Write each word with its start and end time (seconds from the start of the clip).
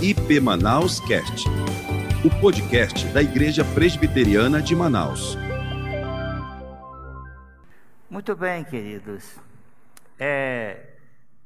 IP 0.00 0.38
Manaus 0.38 1.00
Cast, 1.00 1.48
o 2.24 2.40
podcast 2.40 3.04
da 3.08 3.20
Igreja 3.20 3.64
Presbiteriana 3.64 4.62
de 4.62 4.76
Manaus. 4.76 5.36
Muito 8.08 8.36
bem, 8.36 8.62
queridos. 8.62 9.34
É, 10.16 10.98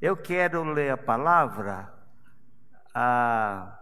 eu 0.02 0.14
quero 0.14 0.62
ler 0.64 0.90
a 0.90 0.98
palavra, 0.98 1.90
a 2.94 3.74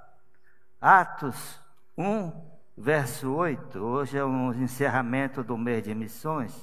Atos 0.80 1.60
1, 1.98 2.30
verso 2.78 3.34
8. 3.34 3.76
Hoje 3.76 4.18
é 4.18 4.24
um 4.24 4.54
encerramento 4.54 5.42
do 5.42 5.58
mês 5.58 5.82
de 5.82 5.92
missões. 5.96 6.54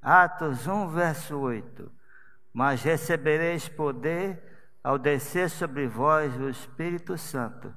Atos 0.00 0.66
1, 0.66 0.88
verso 0.88 1.36
8. 1.36 1.92
Mas 2.50 2.82
recebereis 2.82 3.68
poder 3.68 4.42
ao 4.82 4.98
descer 4.98 5.50
sobre 5.50 5.86
vós 5.86 6.34
o 6.38 6.48
Espírito 6.48 7.16
Santo, 7.18 7.74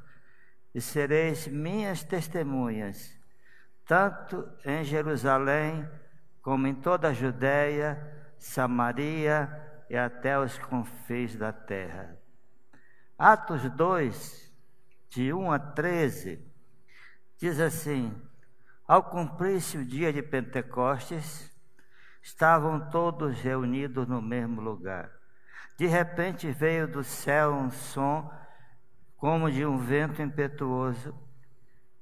e 0.73 0.80
sereis 0.80 1.48
minhas 1.48 2.04
testemunhas, 2.04 3.18
tanto 3.86 4.48
em 4.64 4.84
Jerusalém, 4.84 5.88
como 6.42 6.68
em 6.68 6.73
toda 6.73 7.09
a 7.09 7.14
Judéia, 7.14 8.00
Samaria 8.38 9.50
e 9.90 9.98
até 9.98 10.40
os 10.40 10.58
confins 10.58 11.36
da 11.36 11.52
terra. 11.52 12.18
Atos 13.18 13.70
2, 13.70 14.52
de 15.09 15.34
1 15.34 15.52
a 15.52 15.59
13, 15.59 16.44
diz 17.38 17.59
assim: 17.59 18.20
Ao 18.88 19.04
cumprir-se 19.04 19.78
o 19.78 19.86
dia 19.86 20.12
de 20.12 20.23
Pentecostes, 20.23 21.52
estavam 22.22 22.90
todos 22.90 23.40
reunidos 23.42 24.08
no 24.08 24.22
mesmo 24.22 24.62
lugar. 24.62 25.20
De 25.81 25.88
repente 25.88 26.52
veio 26.52 26.88
do 26.88 27.03
céu 27.03 27.53
um 27.53 27.71
som 27.71 28.31
como 29.17 29.49
de 29.49 29.66
um 29.66 29.80
vento 29.80 30.22
impetuoso 30.22 31.11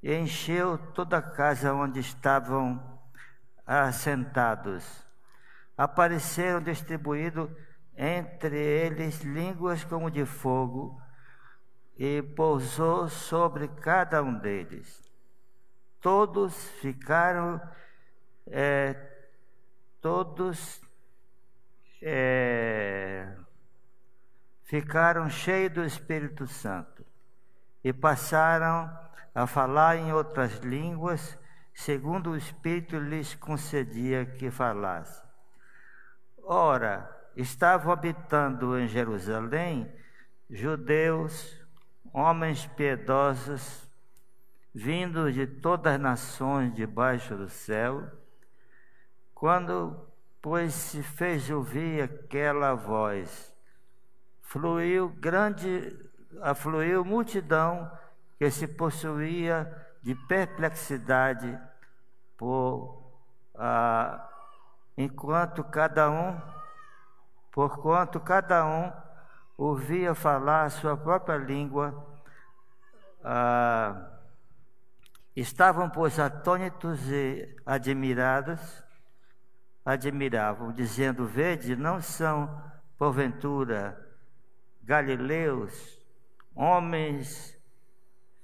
e 0.04 0.14
encheu 0.14 0.78
toda 0.78 1.20
a 1.20 1.22
casa 1.22 1.74
onde 1.74 2.02
estavam 2.02 3.00
assentados. 3.66 5.08
Apareceram 5.78 6.62
distribuídos 6.62 7.50
entre 7.96 8.58
eles 8.58 9.22
línguas 9.22 9.86
como 9.86 10.12
de 10.12 10.26
fogo 10.26 11.02
e 11.98 12.22
pousou 12.22 13.08
sobre 13.08 13.70
cada 13.70 14.22
um 14.22 14.38
deles. 14.38 15.10
Todos 16.02 16.54
ficaram, 16.82 17.62
é, 18.46 18.94
todos 20.02 20.82
é, 22.02 22.39
ficaram 24.70 25.28
cheios 25.28 25.74
do 25.74 25.84
Espírito 25.84 26.46
Santo 26.46 27.04
e 27.84 27.92
passaram 27.92 28.88
a 29.34 29.48
falar 29.48 29.98
em 29.98 30.14
outras 30.14 30.60
línguas, 30.60 31.36
segundo 31.74 32.30
o 32.30 32.38
Espírito 32.38 33.00
lhes 33.00 33.34
concedia 33.34 34.28
que 34.28 34.52
falasse. 34.52 35.24
Ora, 36.44 37.10
estavam 37.36 37.92
habitando 37.92 38.78
em 38.78 38.88
Jerusalém 38.88 39.92
judeus, 40.48 41.60
homens 42.14 42.68
piedosos, 42.68 43.90
vindos 44.72 45.34
de 45.34 45.48
todas 45.48 45.96
as 45.96 46.00
nações 46.00 46.76
debaixo 46.76 47.36
do 47.36 47.50
céu, 47.50 48.08
quando, 49.34 50.08
pois, 50.40 50.76
se 50.76 51.02
fez 51.02 51.50
ouvir 51.50 52.04
aquela 52.04 52.76
voz, 52.76 53.50
fluiu 54.50 55.10
grande, 55.10 55.96
afluiu 56.42 57.06
multidão 57.06 57.90
que 58.40 58.50
se 58.50 58.68
possuía 58.68 59.72
de 60.02 60.16
perplexidade 60.28 61.58
por 62.36 63.14
ah, 63.56 64.28
enquanto 64.98 65.64
cada 65.64 66.10
um, 66.10 66.42
porquanto 67.52 68.20
cada 68.20 68.66
um 68.66 68.92
ouvia 69.56 70.16
falar 70.16 70.64
a 70.64 70.70
sua 70.70 70.98
própria 70.98 71.38
língua, 71.38 71.94
ah, 73.24 74.18
estavam 75.36 75.92
pois 75.92 76.20
atônitos 76.20 77.00
e 77.12 77.56
admirados, 77.64 78.84
admiravam, 79.86 80.72
dizendo: 80.72 81.28
Vede, 81.28 81.76
não 81.76 82.02
são 82.02 82.64
porventura 82.98 84.09
galileus, 84.90 86.04
homens 86.56 87.56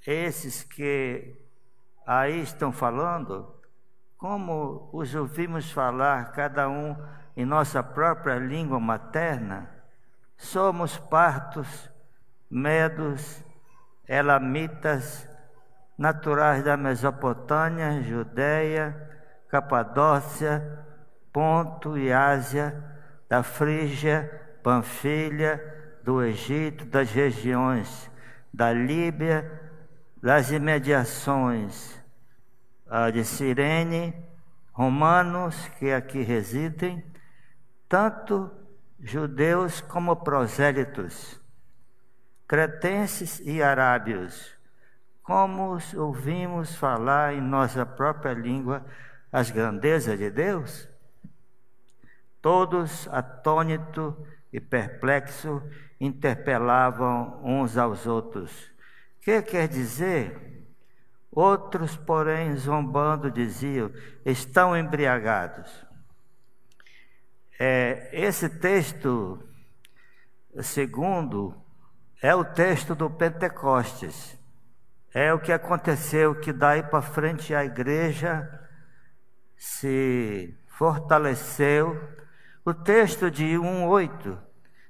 esses 0.05 0.63
que 0.63 1.35
aí 2.05 2.39
estão 2.39 2.71
falando, 2.71 3.51
como 4.15 4.87
os 4.93 5.15
ouvimos 5.15 5.71
falar, 5.71 6.33
cada 6.33 6.69
um 6.69 6.95
em 7.35 7.43
nossa 7.43 7.81
própria 7.81 8.35
língua 8.35 8.79
materna, 8.79 9.71
somos 10.37 10.99
partos, 10.99 11.91
medos, 12.47 13.43
elamitas, 14.07 15.27
naturais 15.97 16.63
da 16.63 16.77
Mesopotâmia, 16.77 18.03
Judéia, 18.03 18.95
Capadócia, 19.49 20.85
Ponto 21.33 21.97
e 21.97 22.13
Ásia, 22.13 22.83
da 23.27 23.41
Frígia, 23.41 24.59
Panfilha, 24.61 25.73
do 26.05 26.21
Egito, 26.21 26.85
das 26.85 27.09
regiões 27.11 28.11
da 28.53 28.71
Líbia, 28.71 29.59
das 30.21 30.51
imediações 30.51 31.99
ah, 32.87 33.09
de 33.09 33.25
Cirene, 33.25 34.13
romanos 34.71 35.67
que 35.79 35.91
aqui 35.91 36.21
residem, 36.21 37.03
tanto 37.89 38.51
judeus 38.99 39.81
como 39.81 40.15
prosélitos, 40.17 41.41
cretenses 42.47 43.41
e 43.43 43.63
arábios, 43.63 44.55
como 45.23 45.79
ouvimos 45.95 46.75
falar 46.75 47.33
em 47.33 47.41
nossa 47.41 47.83
própria 47.83 48.33
língua 48.33 48.85
as 49.31 49.49
grandezas 49.49 50.19
de 50.19 50.29
Deus? 50.29 50.87
Todos 52.39 53.07
atônitos 53.07 54.13
e 54.53 54.59
perplexos 54.61 55.63
interpelavam 55.99 57.39
uns 57.43 57.77
aos 57.77 58.05
outros. 58.05 58.71
Que 59.21 59.41
quer 59.41 59.67
dizer? 59.67 60.55
Outros, 61.31 61.97
porém, 61.97 62.55
zombando, 62.55 63.31
diziam: 63.31 63.91
estão 64.25 64.77
embriagados. 64.77 65.85
É, 67.59 68.09
esse 68.13 68.49
texto, 68.49 69.41
segundo, 70.61 71.55
é 72.21 72.33
o 72.35 72.43
texto 72.43 72.95
do 72.95 73.09
Pentecostes. 73.09 74.37
É 75.13 75.33
o 75.33 75.39
que 75.39 75.51
aconteceu 75.51 76.39
que 76.39 76.51
daí 76.51 76.83
para 76.83 77.01
frente 77.01 77.55
a 77.55 77.63
igreja 77.63 78.47
se 79.57 80.57
fortaleceu. 80.67 81.97
O 82.65 82.73
texto 82.73 83.31
de 83.31 83.45
1,8 83.45 84.44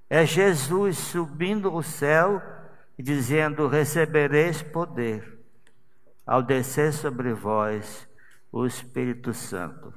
é 0.10 0.26
Jesus 0.26 0.98
subindo 0.98 1.70
ao 1.70 1.82
céu 1.82 2.42
e 2.98 3.04
dizendo: 3.04 3.68
Recebereis 3.68 4.62
poder 4.62 5.40
ao 6.26 6.42
descer 6.42 6.94
sobre 6.94 7.34
vós 7.34 8.08
o 8.52 8.66
Espírito 8.66 9.34
Santo. 9.34 9.94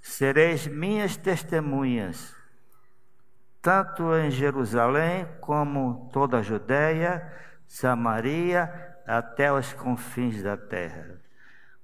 Sereis 0.00 0.66
minhas 0.66 1.16
testemunhas, 1.16 2.34
tanto 3.60 4.14
em 4.14 4.30
Jerusalém 4.30 5.28
como 5.40 6.10
toda 6.12 6.38
a 6.38 6.42
Judéia, 6.42 7.32
Samaria, 7.66 8.70
até 9.06 9.52
os 9.52 9.72
confins 9.72 10.42
da 10.42 10.56
terra. 10.56 11.20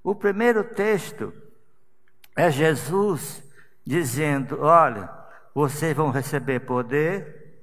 O 0.02 0.14
primeiro 0.14 0.64
texto 0.64 1.32
é 2.36 2.50
Jesus 2.50 3.42
dizendo: 3.84 4.60
Olha, 4.60 5.10
vocês 5.54 5.96
vão 5.96 6.10
receber 6.10 6.60
poder 6.60 7.60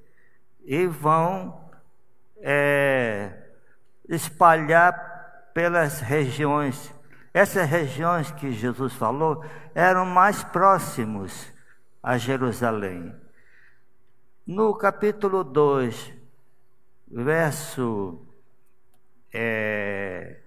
e 0.64 0.86
vão 0.86 1.70
é, 2.38 3.32
espalhar 4.08 5.50
pelas 5.54 6.00
regiões. 6.00 6.92
Essas 7.32 7.68
regiões 7.68 8.30
que 8.30 8.52
Jesus 8.52 8.92
falou 8.94 9.44
eram 9.74 10.04
mais 10.06 10.42
próximos 10.44 11.52
a 12.02 12.18
Jerusalém. 12.18 13.14
No 14.46 14.74
capítulo 14.74 15.42
2, 15.42 16.12
verso 17.08 18.20
é, 19.32 20.40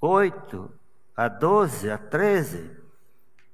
8 0.00 0.70
a 1.16 1.28
12, 1.28 1.90
a 1.90 1.98
13, 1.98 2.70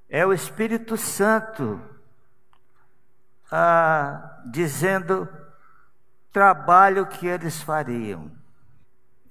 é 0.09 0.27
o 0.27 0.33
Espírito 0.33 0.97
Santo 0.97 1.81
ah, 3.51 4.43
dizendo 4.47 5.29
trabalho 6.33 7.07
que 7.07 7.27
eles 7.27 7.61
fariam. 7.61 8.31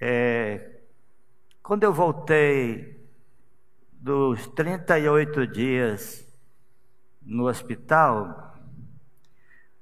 É, 0.00 0.80
quando 1.62 1.84
eu 1.84 1.92
voltei 1.92 2.98
dos 3.92 4.46
38 4.48 5.46
dias 5.46 6.26
no 7.22 7.48
hospital, 7.48 8.54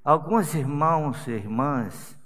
alguns 0.05 0.55
irmãos 0.55 1.27
e 1.27 1.33
irmãs 1.33 2.19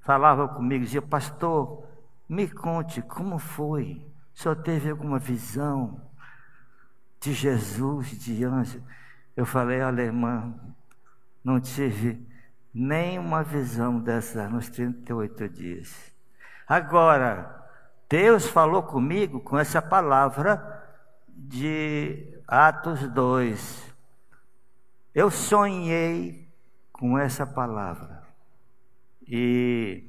falavam 0.00 0.48
comigo, 0.48 0.84
diziam, 0.84 1.06
pastor, 1.06 1.86
me 2.28 2.48
conte 2.48 3.02
como 3.02 3.38
foi. 3.38 4.06
O 4.34 4.38
senhor 4.38 4.56
teve 4.56 4.90
alguma 4.90 5.18
visão 5.18 6.00
de 7.20 7.32
Jesus, 7.32 8.10
de 8.18 8.44
anjo? 8.44 8.82
Eu 9.36 9.44
falei, 9.44 9.80
irmã, 10.06 10.54
não 11.44 11.60
tive 11.60 12.26
nenhuma 12.72 13.42
visão 13.42 13.98
dessa 14.00 14.48
nos 14.48 14.68
38 14.68 15.48
dias. 15.48 16.12
Agora, 16.66 17.66
Deus 18.08 18.46
falou 18.46 18.82
comigo 18.82 19.40
com 19.40 19.58
essa 19.58 19.82
palavra 19.82 20.82
de 21.28 22.40
Atos 22.46 23.06
2. 23.08 23.94
Eu 25.14 25.30
sonhei 25.30 26.48
com 26.92 27.18
essa 27.18 27.46
palavra. 27.46 28.22
E 29.26 30.04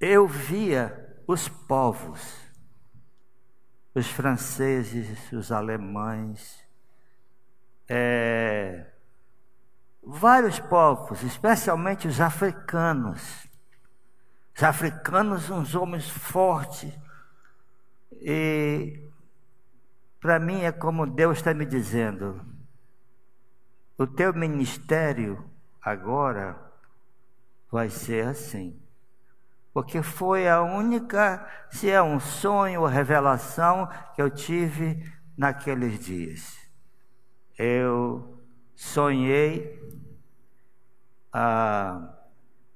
eu 0.00 0.26
via 0.26 1.22
os 1.26 1.48
povos, 1.48 2.36
os 3.94 4.08
franceses, 4.08 5.32
os 5.32 5.52
alemães, 5.52 6.62
é, 7.88 8.86
vários 10.06 10.60
povos, 10.60 11.22
especialmente 11.22 12.06
os 12.06 12.20
africanos. 12.20 13.48
Os 14.56 14.62
africanos, 14.62 15.50
uns 15.50 15.74
homens 15.74 16.08
fortes. 16.08 16.92
E 18.12 19.08
para 20.20 20.38
mim 20.38 20.62
é 20.62 20.72
como 20.72 21.06
Deus 21.06 21.38
está 21.38 21.52
me 21.52 21.66
dizendo: 21.66 22.40
o 23.98 24.06
teu 24.06 24.32
ministério 24.32 25.44
agora 25.82 26.58
vai 27.70 27.90
ser 27.90 28.26
assim. 28.26 28.80
Porque 29.72 30.02
foi 30.02 30.48
a 30.48 30.62
única, 30.62 31.44
se 31.68 31.90
é 31.90 32.00
um 32.00 32.20
sonho 32.20 32.82
ou 32.82 32.86
revelação 32.86 33.88
que 34.14 34.22
eu 34.22 34.30
tive 34.30 35.12
naqueles 35.36 35.98
dias. 35.98 36.56
Eu 37.58 38.33
sonhei, 38.74 39.80
ah, 41.32 42.14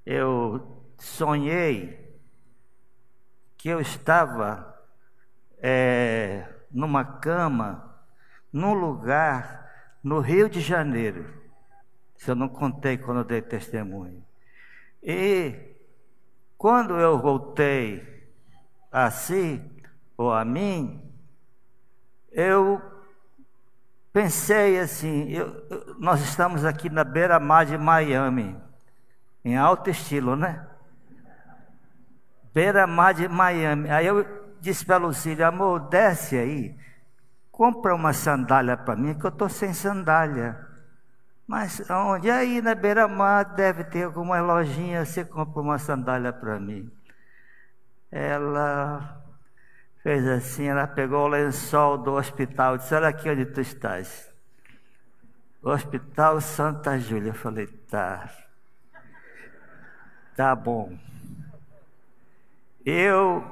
eu 0.04 0.84
sonhei 0.96 2.18
que 3.56 3.68
eu 3.68 3.80
estava 3.80 4.74
é, 5.58 6.48
numa 6.70 7.04
cama, 7.04 8.02
num 8.52 8.72
lugar 8.74 9.70
no 10.02 10.20
Rio 10.20 10.48
de 10.48 10.60
Janeiro. 10.60 11.32
Se 12.16 12.30
eu 12.30 12.34
não 12.34 12.48
contei 12.48 12.96
quando 12.96 13.18
eu 13.18 13.24
dei 13.24 13.42
testemunho. 13.42 14.24
E 15.02 15.76
quando 16.56 16.96
eu 16.96 17.18
voltei 17.18 18.28
a 18.90 19.10
si, 19.10 19.62
ou 20.16 20.32
a 20.32 20.44
mim, 20.44 21.00
eu 22.32 22.97
pensei 24.12 24.78
assim, 24.80 25.30
eu, 25.30 25.96
nós 25.98 26.20
estamos 26.20 26.64
aqui 26.64 26.88
na 26.88 27.04
beira-mar 27.04 27.66
de 27.66 27.76
Miami, 27.76 28.56
em 29.44 29.56
alto 29.56 29.90
estilo, 29.90 30.36
né? 30.36 30.66
Beira-mar 32.52 33.14
de 33.14 33.28
Miami. 33.28 33.90
Aí 33.90 34.06
eu 34.06 34.26
disse 34.60 34.84
para 34.84 34.96
a 34.96 34.98
Lucília, 34.98 35.48
amor, 35.48 35.88
desce 35.88 36.36
aí, 36.36 36.76
compra 37.50 37.94
uma 37.94 38.12
sandália 38.12 38.76
para 38.76 38.96
mim, 38.96 39.14
que 39.14 39.24
eu 39.24 39.30
estou 39.30 39.48
sem 39.48 39.72
sandália. 39.72 40.66
Mas 41.46 41.88
onde? 41.88 42.30
Aí 42.30 42.60
na 42.60 42.74
beira-mar 42.74 43.44
deve 43.54 43.84
ter 43.84 44.04
alguma 44.04 44.40
lojinha, 44.40 45.04
você 45.04 45.24
compra 45.24 45.62
uma 45.62 45.78
sandália 45.78 46.32
para 46.32 46.60
mim. 46.60 46.90
Ela 48.10 49.17
fez 50.08 50.26
assim, 50.26 50.64
ela 50.64 50.86
pegou 50.86 51.26
o 51.26 51.28
lençol 51.28 51.98
do 51.98 52.14
hospital, 52.14 52.78
disse, 52.78 52.94
olha 52.94 53.08
aqui 53.08 53.28
onde 53.28 53.44
tu 53.44 53.60
estás. 53.60 54.32
Hospital 55.62 56.40
Santa 56.40 56.98
Júlia. 56.98 57.28
Eu 57.28 57.34
falei, 57.34 57.66
tá. 57.66 58.30
Tá 60.34 60.54
bom. 60.56 60.98
Eu 62.86 63.44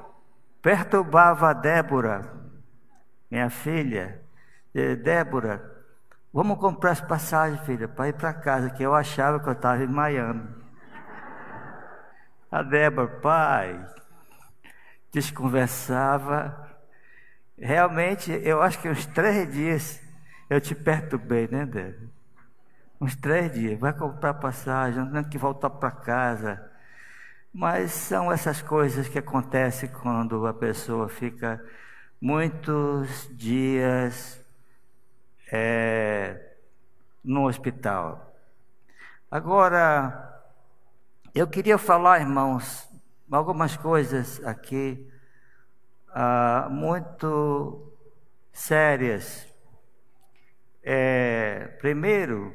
perturbava 0.63 1.51
a 1.51 1.53
Débora, 1.53 2.33
minha 3.31 3.51
filha. 3.51 4.23
Débora, 5.03 5.85
Vamos 6.33 6.59
comprar 6.59 6.93
as 6.93 7.03
passagens, 7.03 7.61
filha, 7.67 7.87
para 7.87 8.09
ir 8.09 8.15
para 8.15 8.33
casa, 8.33 8.71
que 8.71 8.83
eu 8.83 8.95
achava 8.95 9.39
que 9.41 9.47
eu 9.47 9.53
estava 9.53 9.85
em 9.85 9.89
Miami. 9.89 10.49
A 12.51 12.63
Débora, 12.63 13.09
pai, 13.21 13.87
desconversava. 15.13 16.79
Realmente, 17.59 18.31
eu 18.45 18.63
acho 18.63 18.79
que 18.81 18.89
uns 18.89 19.07
três 19.07 19.53
dias 19.53 20.03
eu 20.49 20.61
te 20.61 20.75
perturbei, 20.75 21.49
né, 21.49 21.67
Débora? 21.67 22.09
Uns 23.01 23.17
três 23.17 23.53
dias. 23.53 23.79
Vai 23.79 23.93
comprar 23.93 24.35
passagem, 24.35 25.05
não 25.05 25.13
tem 25.23 25.31
que 25.31 25.39
voltar 25.39 25.71
para 25.71 25.91
casa. 25.91 26.71
Mas 27.53 27.93
são 27.93 28.31
essas 28.31 28.63
coisas 28.63 29.09
que 29.09 29.19
acontecem 29.19 29.89
quando 29.89 30.47
a 30.47 30.55
pessoa 30.55 31.09
fica 31.09 31.63
muitos 32.21 33.29
dias 33.37 34.41
é, 35.51 36.57
no 37.25 37.47
hospital. 37.47 38.35
Agora, 39.31 40.45
eu 41.35 41.47
queria 41.47 41.77
falar, 41.77 42.21
irmãos, 42.21 42.86
algumas 43.31 43.77
coisas 43.77 44.45
aqui 44.45 45.11
ah, 46.09 46.69
muito 46.71 47.93
sérias. 48.53 49.47
É, 50.83 51.77
primeiro, 51.81 52.55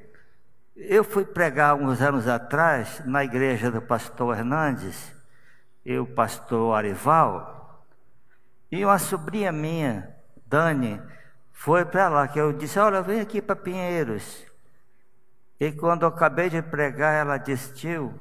eu 0.75 1.03
fui 1.03 1.25
pregar 1.25 1.75
uns 1.75 2.01
anos 2.01 2.27
atrás 2.27 3.01
na 3.05 3.23
igreja 3.23 3.69
do 3.69 3.81
pastor 3.81 4.37
Hernandes 4.37 5.13
e 5.85 5.97
o 5.97 6.05
pastor 6.05 6.75
Arival, 6.75 7.85
e 8.71 8.85
uma 8.85 8.97
sobrinha 8.97 9.51
minha, 9.51 10.15
Dani, 10.47 11.01
foi 11.51 11.83
para 11.83 12.07
lá, 12.07 12.27
que 12.27 12.39
eu 12.39 12.53
disse, 12.53 12.79
olha, 12.79 13.01
vem 13.01 13.19
aqui 13.19 13.41
para 13.41 13.55
Pinheiros. 13.55 14.45
E 15.59 15.71
quando 15.71 16.03
eu 16.03 16.07
acabei 16.07 16.49
de 16.49 16.61
pregar, 16.61 17.13
ela 17.13 17.37
disse, 17.37 17.73
tio, 17.73 18.17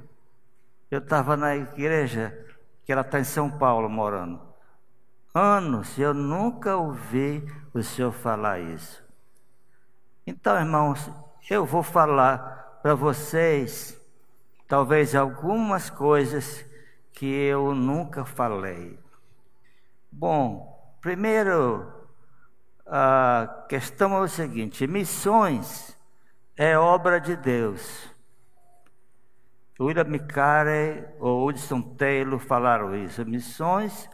eu 0.91 0.99
estava 0.99 1.37
na 1.37 1.55
igreja, 1.55 2.37
que 2.91 2.93
ela 2.93 3.03
está 3.03 3.21
em 3.21 3.25
São 3.25 3.49
Paulo 3.49 3.89
morando. 3.89 4.41
Anos, 5.33 5.97
eu 5.97 6.13
nunca 6.13 6.77
ouvi 6.77 7.49
o 7.73 7.81
senhor 7.85 8.11
falar 8.11 8.59
isso. 8.59 9.01
Então, 10.27 10.59
irmãos, 10.59 11.09
eu 11.49 11.65
vou 11.65 11.85
falar 11.85 12.81
para 12.83 12.97
vocês, 12.97 13.97
talvez 14.67 15.15
algumas 15.15 15.89
coisas 15.89 16.65
que 17.13 17.27
eu 17.27 17.77
nunca 17.77 18.25
falei. 18.25 18.99
Bom, 20.11 20.97
primeiro, 21.01 21.89
a 22.85 23.67
questão 23.69 24.17
é 24.17 24.21
o 24.21 24.27
seguinte: 24.27 24.85
missões 24.89 25.97
é 26.57 26.77
obra 26.77 27.21
de 27.21 27.37
Deus. 27.37 28.10
William 29.81 30.19
Carey 30.19 31.05
ou 31.19 31.49
Hudson 31.49 31.81
Taylor 31.81 32.39
falaram 32.39 32.95
isso. 32.95 33.25
Missões 33.25 34.09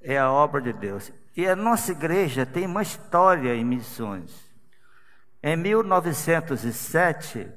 é 0.00 0.16
a 0.16 0.30
obra 0.30 0.60
de 0.60 0.72
Deus. 0.72 1.12
E 1.36 1.48
a 1.48 1.56
nossa 1.56 1.90
igreja 1.90 2.46
tem 2.46 2.64
uma 2.64 2.82
história 2.82 3.54
em 3.54 3.64
missões. 3.64 4.48
Em 5.42 5.56
1907, 5.56 7.48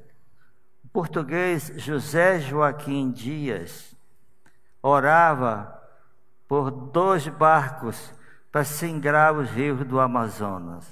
o 0.84 0.88
português 0.88 1.72
José 1.76 2.40
Joaquim 2.40 3.12
Dias 3.12 3.96
orava 4.82 5.80
por 6.48 6.72
dois 6.72 7.28
barcos 7.28 8.14
para 8.52 8.64
singrar 8.64 9.34
os 9.34 9.50
rios 9.52 9.86
do 9.86 10.00
Amazonas. 10.00 10.88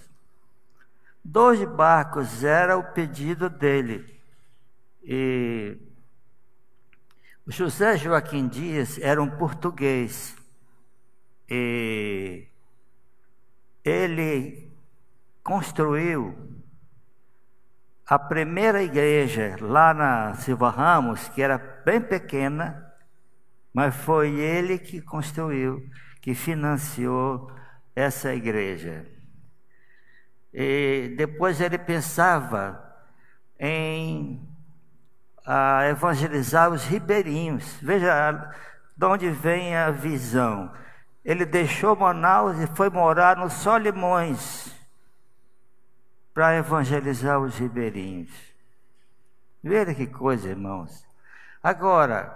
Dois 1.23 1.63
barcos 1.63 2.43
era 2.43 2.77
o 2.77 2.83
pedido 2.83 3.49
dele. 3.49 4.19
E 5.03 5.77
José 7.47 7.97
Joaquim 7.97 8.47
Dias 8.47 8.99
era 8.99 9.21
um 9.21 9.29
português. 9.29 10.35
E 11.49 12.47
ele 13.83 14.71
construiu 15.43 16.37
a 18.05 18.19
primeira 18.19 18.83
igreja 18.83 19.55
lá 19.59 19.93
na 19.93 20.35
Silva 20.35 20.69
Ramos, 20.69 21.29
que 21.29 21.41
era 21.41 21.57
bem 21.57 21.99
pequena, 21.99 22.93
mas 23.73 23.95
foi 23.95 24.39
ele 24.39 24.77
que 24.77 25.01
construiu, 25.01 25.89
que 26.21 26.35
financiou 26.35 27.51
essa 27.95 28.35
igreja. 28.35 29.05
E 30.53 31.13
depois 31.17 31.59
ele 31.59 31.77
pensava 31.77 32.81
em 33.57 34.50
a, 35.45 35.87
evangelizar 35.87 36.69
os 36.69 36.85
ribeirinhos. 36.85 37.77
Veja 37.81 38.53
de 38.95 39.05
onde 39.05 39.29
vem 39.29 39.75
a 39.75 39.91
visão. 39.91 40.71
Ele 41.23 41.45
deixou 41.45 41.95
Manaus 41.95 42.57
e 42.59 42.65
foi 42.75 42.89
morar 42.89 43.37
no 43.37 43.47
Solimões 43.49 44.73
para 46.33 46.55
evangelizar 46.55 47.39
os 47.39 47.55
ribeirinhos. 47.57 48.31
Veja 49.63 49.93
que 49.93 50.07
coisa, 50.07 50.49
irmãos. 50.49 51.05
Agora, 51.61 52.35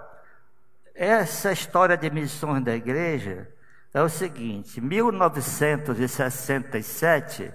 essa 0.93 1.51
história 1.51 1.97
de 1.97 2.11
missões 2.11 2.63
da 2.63 2.75
igreja 2.75 3.51
é 3.93 4.01
o 4.01 4.09
seguinte: 4.09 4.79
1967, 4.79 7.51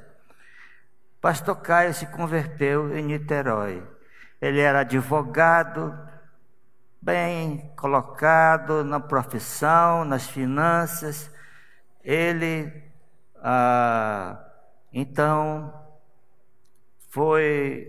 Pastor 1.21 1.57
Caio 1.57 1.95
se 1.95 2.07
converteu 2.07 2.97
em 2.97 3.04
Niterói. 3.04 3.87
Ele 4.40 4.61
era 4.61 4.80
advogado, 4.80 5.97
bem 7.00 7.70
colocado 7.76 8.82
na 8.85 8.99
profissão, 8.99 10.04
nas 10.04 10.26
finanças. 10.28 11.30
Ele, 12.02 12.73
ah, 13.37 14.38
então, 14.92 15.75
foi, 17.11 17.87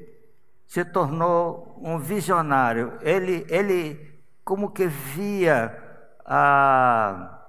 se 0.67 0.83
tornou 0.83 1.79
um 1.81 1.97
visionário. 1.97 2.97
Ele, 3.01 3.45
ele 3.49 4.11
como 4.43 4.71
que 4.71 4.87
via 4.87 5.77
ah, 6.25 7.39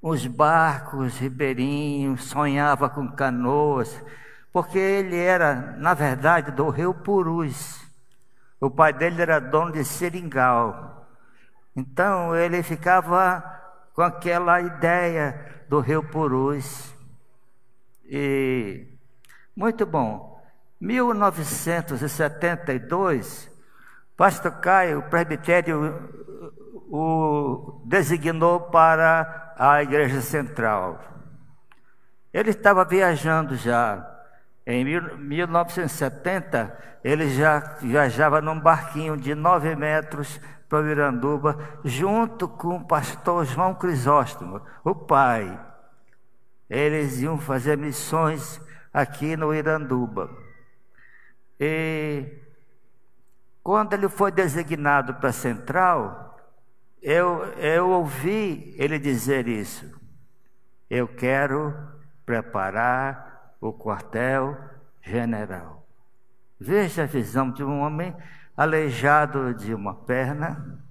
os 0.00 0.26
barcos 0.26 1.18
ribeirinhos, 1.18 2.24
sonhava 2.24 2.88
com 2.88 3.08
canoas, 3.08 4.02
porque 4.52 4.78
ele 4.78 5.16
era, 5.16 5.54
na 5.78 5.94
verdade, 5.94 6.50
do 6.50 6.68
rio 6.68 6.92
Purus. 6.94 7.80
O 8.60 8.68
pai 8.70 8.92
dele 8.92 9.22
era 9.22 9.38
dono 9.38 9.70
de 9.72 9.84
seringal. 9.84 11.06
Então 11.76 12.34
ele 12.34 12.60
ficava 12.62 13.44
com 13.94 14.02
aquela 14.02 14.60
ideia 14.60 15.62
do 15.68 15.78
rio 15.80 16.02
Purus. 16.02 16.92
E 18.04 18.84
muito 19.54 19.86
bom. 19.86 20.42
1972, 20.80 23.50
Pastor 24.16 24.52
Caio, 24.60 25.00
o 25.00 25.02
presbitério, 25.02 26.10
o 26.90 27.82
designou 27.84 28.60
para 28.60 29.54
a 29.58 29.82
igreja 29.82 30.20
central. 30.20 31.02
Ele 32.32 32.50
estava 32.50 32.84
viajando 32.84 33.56
já 33.56 34.17
em 34.70 34.84
1970, 34.84 36.98
ele 37.02 37.30
já 37.30 37.58
viajava 37.80 38.42
num 38.42 38.60
barquinho 38.60 39.16
de 39.16 39.34
nove 39.34 39.74
metros 39.74 40.38
para 40.68 40.82
o 40.82 40.86
Iranduba, 40.86 41.58
junto 41.82 42.46
com 42.46 42.76
o 42.76 42.86
pastor 42.86 43.46
João 43.46 43.74
Crisóstomo, 43.74 44.60
o 44.84 44.94
pai. 44.94 45.58
Eles 46.68 47.22
iam 47.22 47.38
fazer 47.38 47.78
missões 47.78 48.60
aqui 48.92 49.38
no 49.38 49.54
Iranduba. 49.54 50.28
E 51.58 52.30
quando 53.62 53.94
ele 53.94 54.10
foi 54.10 54.30
designado 54.30 55.14
para 55.14 55.30
a 55.30 55.32
central, 55.32 56.38
eu, 57.00 57.42
eu 57.54 57.88
ouvi 57.88 58.74
ele 58.76 58.98
dizer 58.98 59.48
isso. 59.48 59.98
Eu 60.90 61.08
quero 61.08 61.74
preparar 62.26 63.27
o 63.60 63.72
quartel-general. 63.72 65.86
Veja 66.58 67.04
a 67.04 67.06
visão 67.06 67.50
de 67.50 67.62
um 67.62 67.80
homem 67.80 68.12
aleijado 68.56 69.54
de 69.54 69.72
uma 69.72 69.94
perna, 69.94 70.82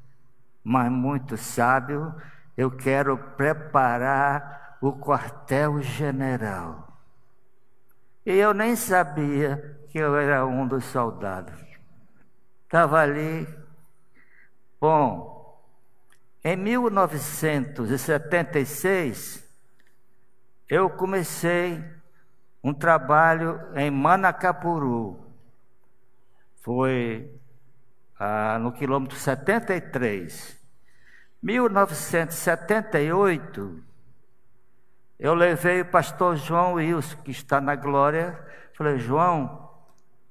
mas 0.64 0.90
muito 0.92 1.36
sábio. 1.36 2.16
Eu 2.56 2.72
quero 2.72 3.18
preparar 3.36 4.78
o 4.82 4.94
quartel-general. 4.94 6.88
E 8.26 8.34
eu 8.34 8.54
nem 8.54 8.76
sabia 8.76 9.80
que 9.90 9.98
eu 9.98 10.18
era 10.18 10.46
um 10.46 10.68
dos 10.68 10.84
soldados. 10.86 11.60
Estava 12.64 13.00
ali. 13.00 13.48
Bom, 14.80 15.36
em 16.44 16.56
1976, 16.56 19.44
eu 20.70 20.88
comecei 20.90 21.84
um 22.64 22.74
trabalho 22.74 23.60
em 23.76 23.92
Manacapuru. 23.92 25.20
Foi 26.62 27.30
ah, 28.20 28.58
no 28.60 28.72
quilômetro 28.72 29.18
73. 29.18 30.58
1978, 31.42 33.84
eu 35.20 35.34
levei 35.34 35.82
o 35.82 35.86
pastor 35.86 36.36
João 36.36 36.74
Wilson, 36.74 37.18
que 37.24 37.32
está 37.32 37.62
na 37.62 37.76
glória. 37.76 38.40
Falei, 38.74 38.98
João, 38.98 39.72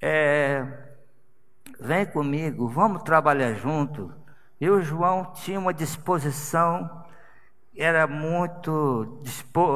é, 0.01 0.67
vem 1.81 2.07
comigo, 2.07 2.69
vamos 2.69 3.03
trabalhar 3.03 3.55
junto. 3.55 4.13
E 4.61 4.69
o 4.69 4.81
João 4.81 5.33
tinha 5.33 5.59
uma 5.59 5.75
disposição, 5.75 7.05
era 7.77 8.07
muito, 8.07 9.23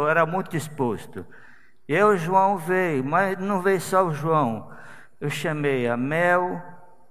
era 0.09 0.27
muito 0.27 0.51
disposto. 0.51 1.27
Eu, 1.93 2.17
João, 2.17 2.57
veio, 2.57 3.03
mas 3.03 3.37
não 3.37 3.61
veio 3.61 3.81
só 3.81 4.07
o 4.07 4.15
João. 4.15 4.71
Eu 5.21 5.29
chamei 5.29 5.89
a 5.89 5.97
Mel, 5.97 6.63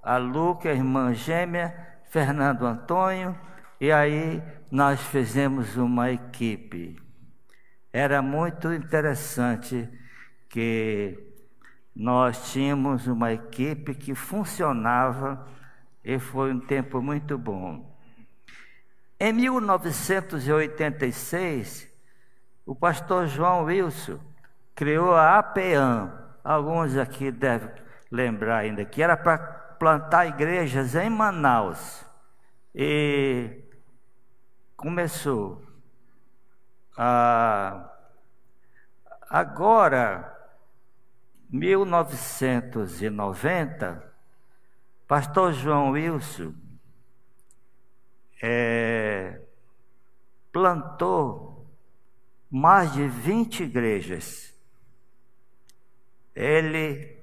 a 0.01 0.15
Luca, 0.15 0.69
a 0.69 0.74
irmã 0.74 1.13
gêmea, 1.13 1.75
Fernando 2.05 2.65
Antônio, 2.65 3.38
e 3.77 3.91
aí 3.91 4.41
nós 4.71 5.01
fizemos 5.01 5.75
uma 5.75 6.12
equipe. 6.12 6.98
Era 7.91 8.21
muito 8.21 8.71
interessante 8.71 9.89
que 10.48 11.27
nós 11.93 12.53
tínhamos 12.53 13.05
uma 13.05 13.33
equipe 13.33 13.93
que 13.93 14.15
funcionava 14.15 15.45
e 16.01 16.17
foi 16.19 16.53
um 16.53 16.59
tempo 16.62 17.01
muito 17.01 17.38
bom. 17.38 18.00
Em 19.19 19.33
1986, 19.33 21.86
o 22.65 22.74
pastor 22.74 23.27
João 23.27 23.65
Wilson 23.65 24.28
criou 24.79 25.13
a 25.13 25.38
APEAM. 25.39 26.09
Alguns 26.41 26.95
aqui 26.95 27.29
devem 27.31 27.69
lembrar 28.09 28.59
ainda 28.59 28.86
que 28.86 29.03
era 29.03 29.17
para 29.17 29.38
plantar 29.77 30.25
igrejas 30.25 30.95
em 30.95 31.09
Manaus. 31.09 32.05
E 32.74 33.62
começou. 34.77 35.62
Ah, 36.98 37.91
agora, 39.29 40.33
1990, 41.50 44.13
pastor 45.05 45.51
João 45.51 45.91
Wilson 45.91 46.53
é, 48.41 49.41
plantou 50.53 51.69
mais 52.50 52.93
de 52.93 53.05
20 53.05 53.63
igrejas 53.63 54.57
ele 56.39 57.17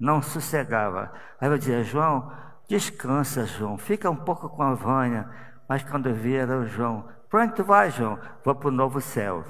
não 0.00 0.22
sossegava. 0.22 1.12
Aí 1.38 1.48
eu 1.48 1.58
dizia, 1.58 1.84
João, 1.84 2.32
descansa, 2.66 3.44
João, 3.44 3.76
fica 3.76 4.10
um 4.10 4.16
pouco 4.16 4.48
com 4.48 4.62
a 4.62 4.74
Vânia. 4.74 5.28
Mas 5.68 5.82
quando 5.82 6.08
eu 6.08 6.14
via 6.14 6.42
era 6.42 6.58
o 6.58 6.66
João, 6.66 7.06
tu 7.54 7.64
vai, 7.64 7.90
João? 7.90 8.18
Vou 8.42 8.54
para 8.54 8.68
o 8.68 8.72
novo 8.72 9.00
céu. 9.00 9.44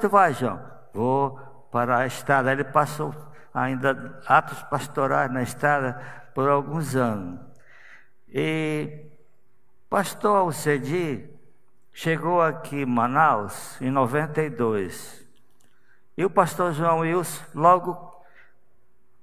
Tu 0.00 0.08
vai, 0.08 0.32
João? 0.32 0.60
Vou 0.92 1.38
para 1.70 1.98
a 1.98 2.06
estrada. 2.06 2.50
Ele 2.50 2.64
passou 2.64 3.14
ainda 3.54 4.20
atos 4.26 4.60
pastorais 4.64 5.30
na 5.30 5.42
estrada 5.42 6.00
por 6.34 6.48
alguns 6.48 6.96
anos. 6.96 7.38
E 8.28 9.06
pastor 9.88 10.38
Alcedi 10.38 11.30
chegou 11.92 12.42
aqui 12.42 12.82
em 12.82 12.86
Manaus 12.86 13.80
em 13.80 13.90
92. 13.90 15.24
E 16.16 16.24
o 16.24 16.30
pastor 16.30 16.72
João 16.72 17.00
Wilson 17.00 17.44
logo 17.54 18.07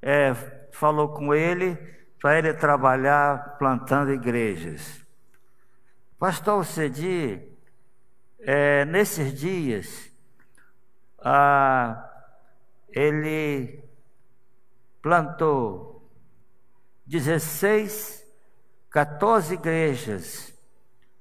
é, 0.05 0.35
falou 0.71 1.09
com 1.09 1.33
ele 1.33 1.75
para 2.21 2.37
ele 2.37 2.53
trabalhar 2.53 3.57
plantando 3.57 4.13
igrejas. 4.13 5.03
Pastor 6.19 6.63
Cedi, 6.63 7.41
é, 8.39 8.85
nesses 8.85 9.33
dias, 9.33 10.11
ah, 11.19 12.07
ele 12.89 13.83
plantou 15.01 16.07
16 17.07 18.23
14 18.91 19.55
igrejas 19.55 20.53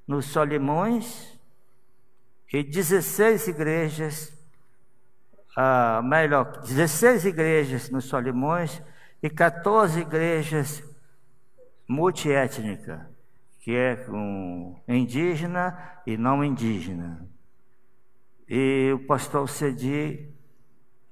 nos 0.06 0.26
Solimões 0.26 1.36
e 2.52 2.62
16 2.62 3.48
igrejas, 3.48 4.32
ah, 5.56 6.02
melhor, 6.02 6.60
16 6.62 7.26
igrejas 7.26 7.88
nos 7.90 8.06
Solimões 8.06 8.82
e 9.22 9.30
14 9.30 10.00
igrejas 10.00 10.82
multiétnicas, 11.88 13.00
que 13.60 13.74
é 13.74 13.96
com 13.96 14.82
indígena 14.88 16.00
e 16.06 16.16
não 16.16 16.44
indígena. 16.44 17.26
E 18.48 18.92
o 18.92 19.06
pastor 19.06 19.48
Cedi 19.48 20.28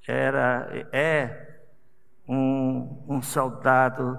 era, 0.07 0.69
é 0.93 1.61
um, 2.29 3.05
um 3.09 3.23
soldado 3.23 4.19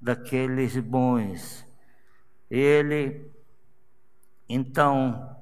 daqueles 0.00 0.76
bons. 0.78 1.66
Ele, 2.50 3.30
então, 4.48 5.36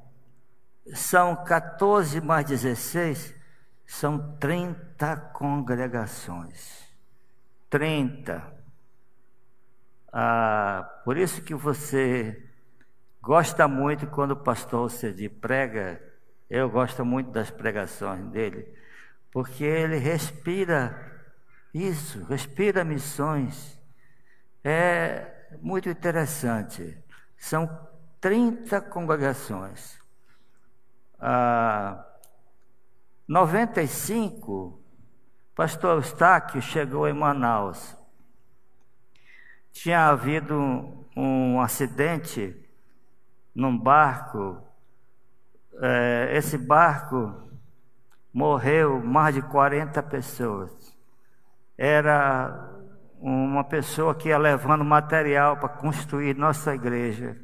são 0.94 1.44
14 1.44 2.20
mais 2.20 2.46
16, 2.46 3.34
são 3.86 4.36
30 4.38 5.16
congregações. 5.32 6.84
30. 7.70 8.54
Ah, 10.12 11.00
por 11.04 11.16
isso 11.16 11.42
que 11.42 11.54
você 11.54 12.42
gosta 13.22 13.68
muito 13.68 14.06
quando 14.06 14.32
o 14.32 14.42
pastor 14.42 14.90
Cedi 14.90 15.28
prega, 15.28 16.02
eu 16.48 16.70
gosto 16.70 17.04
muito 17.04 17.30
das 17.30 17.50
pregações 17.50 18.24
dele, 18.30 18.72
porque 19.30 19.64
ele 19.64 19.96
respira 19.96 21.12
isso, 21.74 22.24
respira 22.24 22.84
missões. 22.84 23.78
É 24.64 25.48
muito 25.60 25.88
interessante. 25.88 26.98
São 27.36 27.68
30 28.20 28.80
congregações. 28.80 29.98
Ah, 31.20 32.04
95, 33.28 34.80
pastor 35.54 35.96
Eustáquio 35.96 36.62
chegou 36.62 37.08
em 37.08 37.12
Manaus. 37.12 37.96
Tinha 39.72 40.06
havido 40.08 40.54
um, 40.54 41.04
um 41.16 41.60
acidente 41.60 42.54
num 43.54 43.76
barco. 43.76 44.62
É, 45.80 46.30
esse 46.36 46.56
barco 46.56 47.34
morreu 48.32 49.02
mais 49.02 49.34
de 49.34 49.42
40 49.42 50.02
pessoas. 50.04 50.96
Era 51.76 52.70
uma 53.18 53.64
pessoa 53.64 54.14
que 54.14 54.28
ia 54.28 54.38
levando 54.38 54.84
material 54.84 55.56
para 55.56 55.68
construir 55.68 56.36
nossa 56.36 56.74
igreja 56.74 57.36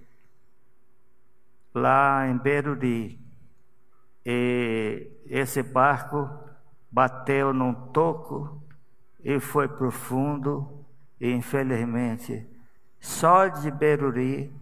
lá 1.75 2.29
em 2.29 2.37
Beruri. 2.37 3.19
E 4.25 5.11
esse 5.39 5.63
barco 5.63 6.29
bateu 6.91 7.55
num 7.55 7.73
toco 7.73 8.63
e 9.25 9.41
foi 9.41 9.67
profundo 9.67 10.85
e 11.19 11.33
infelizmente 11.33 12.47
só 13.01 13.49
de 13.49 13.71
Beruri 13.71 14.55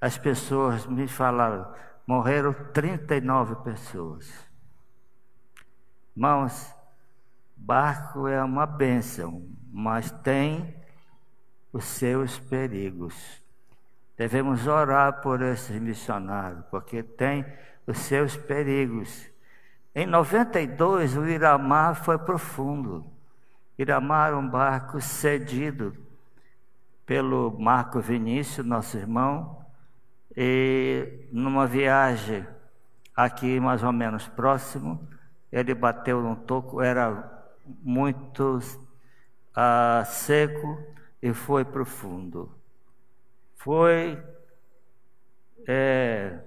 as 0.00 0.18
pessoas 0.18 0.86
me 0.86 1.08
falaram, 1.08 1.66
morreram 2.06 2.52
39 2.74 3.56
pessoas. 3.64 4.30
Irmãos, 6.14 6.72
barco 7.56 8.28
é 8.28 8.44
uma 8.44 8.66
bênção, 8.66 9.48
mas 9.72 10.10
tem 10.10 10.76
os 11.72 11.84
seus 11.84 12.38
perigos. 12.38 13.42
Devemos 14.16 14.66
orar 14.66 15.22
por 15.22 15.40
esses 15.40 15.80
missionários, 15.80 16.64
porque 16.70 17.02
tem 17.02 17.44
os 17.86 17.98
seus 17.98 18.36
perigos. 18.36 19.33
Em 19.94 20.06
92, 20.06 21.16
o 21.16 21.24
Iramar 21.24 21.94
foi 21.94 22.18
profundo. 22.18 23.06
Iramar 23.78 24.32
é 24.32 24.34
um 24.34 24.48
barco 24.48 25.00
cedido 25.00 25.96
pelo 27.06 27.56
Marco 27.58 28.00
Vinícius, 28.00 28.66
nosso 28.66 28.96
irmão, 28.96 29.64
e 30.36 31.28
numa 31.30 31.66
viagem 31.66 32.44
aqui 33.14 33.60
mais 33.60 33.84
ou 33.84 33.92
menos 33.92 34.26
próximo, 34.26 35.08
ele 35.52 35.72
bateu 35.74 36.20
num 36.20 36.34
toco, 36.34 36.80
era 36.82 37.46
muito 37.64 38.58
ah, 39.54 40.02
seco 40.04 40.82
e 41.22 41.32
foi 41.32 41.64
profundo. 41.64 42.52
Foi 43.54 44.20
é, 45.68 46.40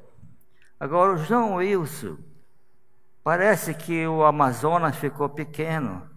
Agora, 0.80 1.14
o 1.14 1.18
João 1.18 1.56
Wilson, 1.56 2.18
parece 3.28 3.74
que 3.74 4.08
o 4.08 4.24
Amazonas 4.24 4.96
ficou 4.96 5.28
pequeno. 5.28 6.10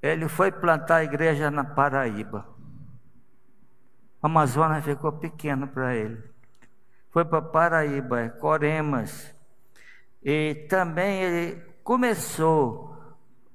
Ele 0.00 0.28
foi 0.28 0.52
plantar 0.52 0.98
a 0.98 1.02
igreja 1.02 1.50
na 1.50 1.64
Paraíba. 1.64 2.46
O 4.22 4.26
Amazonas 4.26 4.84
ficou 4.84 5.10
pequeno 5.10 5.66
para 5.66 5.96
ele. 5.96 6.22
Foi 7.10 7.24
para 7.24 7.42
Paraíba, 7.42 8.28
Coremas. 8.40 9.34
E 10.22 10.68
também 10.68 11.20
ele 11.20 11.60
começou 11.82 12.96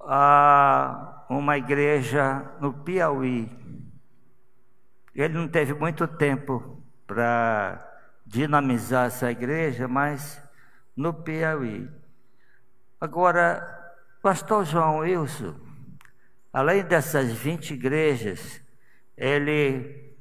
a 0.02 1.26
uma 1.30 1.58
igreja 1.58 2.46
no 2.60 2.74
Piauí. 2.74 3.50
Ele 5.16 5.34
não 5.34 5.48
teve 5.48 5.74
muito 5.74 6.06
tempo 6.10 6.84
para 7.08 7.90
dinamizar 8.26 9.06
essa 9.06 9.32
igreja, 9.32 9.88
mas 9.88 10.44
no 10.94 11.14
Piauí. 11.14 12.01
Agora, 13.02 13.96
pastor 14.22 14.64
João 14.64 15.00
Wilson, 15.00 15.56
além 16.54 16.84
dessas 16.84 17.32
20 17.32 17.74
igrejas, 17.74 18.62
ele 19.18 20.16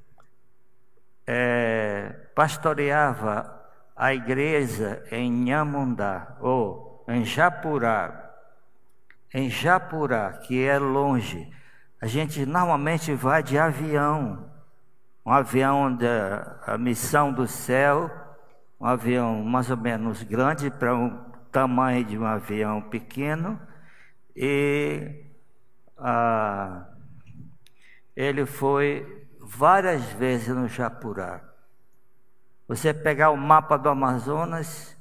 é, 1.26 2.16
pastoreava 2.34 3.60
a 3.94 4.14
igreja 4.14 5.04
em 5.12 5.30
Nhamundá, 5.30 6.38
ou 6.40 7.04
em 7.06 7.22
Japurá. 7.22 8.32
Em 9.34 9.50
Japurá, 9.50 10.32
que 10.32 10.64
é 10.64 10.78
longe. 10.78 11.52
A 12.00 12.06
gente 12.06 12.46
normalmente 12.46 13.12
vai 13.12 13.42
de 13.42 13.58
avião 13.58 14.50
um 15.24 15.32
avião 15.32 15.94
da 15.94 16.76
missão 16.78 17.32
do 17.32 17.46
céu, 17.46 18.10
um 18.80 18.86
avião 18.86 19.44
mais 19.44 19.70
ou 19.70 19.76
menos 19.76 20.22
grande 20.22 20.70
para 20.70 20.96
o 20.96 21.29
tamanho 21.50 22.04
de 22.04 22.18
um 22.18 22.24
avião 22.24 22.82
pequeno, 22.82 23.60
e 24.34 25.24
ah, 25.98 26.86
ele 28.16 28.46
foi 28.46 29.26
várias 29.40 30.04
vezes 30.12 30.48
no 30.48 30.68
Japurá. 30.68 31.42
Você 32.68 32.94
pegar 32.94 33.30
o 33.30 33.36
mapa 33.36 33.76
do 33.76 33.88
Amazonas, 33.88 34.96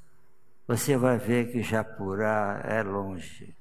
você 0.67 0.97
vai 0.97 1.17
ver 1.17 1.51
que 1.51 1.61
Japurá 1.61 2.61
é 2.63 2.81
longe. 2.81 3.55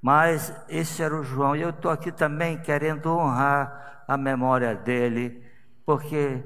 Mas 0.00 0.54
esse 0.68 1.02
era 1.02 1.14
o 1.14 1.24
João, 1.24 1.54
e 1.54 1.62
eu 1.62 1.70
estou 1.70 1.90
aqui 1.90 2.10
também 2.10 2.60
querendo 2.60 3.10
honrar 3.10 4.04
a 4.06 4.16
memória 4.16 4.74
dele, 4.74 5.44
porque 5.84 6.42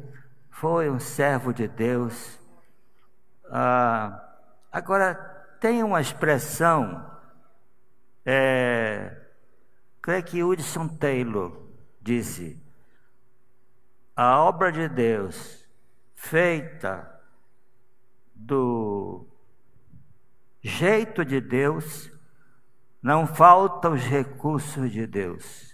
foi 0.50 0.90
um 0.90 0.98
servo 0.98 1.52
de 1.52 1.68
Deus. 1.68 2.40
Ah, 3.50 4.31
agora, 4.72 5.14
tem 5.60 5.82
uma 5.82 6.00
expressão, 6.00 7.08
é, 8.24 9.14
creio 10.00 10.24
que 10.24 10.42
Hudson 10.42 10.88
Taylor 10.88 11.62
disse: 12.00 12.60
a 14.16 14.40
obra 14.40 14.72
de 14.72 14.88
Deus 14.88 15.68
feita 16.14 17.08
do 18.34 19.26
jeito 20.62 21.24
de 21.24 21.40
Deus, 21.40 22.10
não 23.02 23.26
faltam 23.26 23.92
os 23.92 24.02
recursos 24.02 24.90
de 24.90 25.06
Deus 25.06 25.72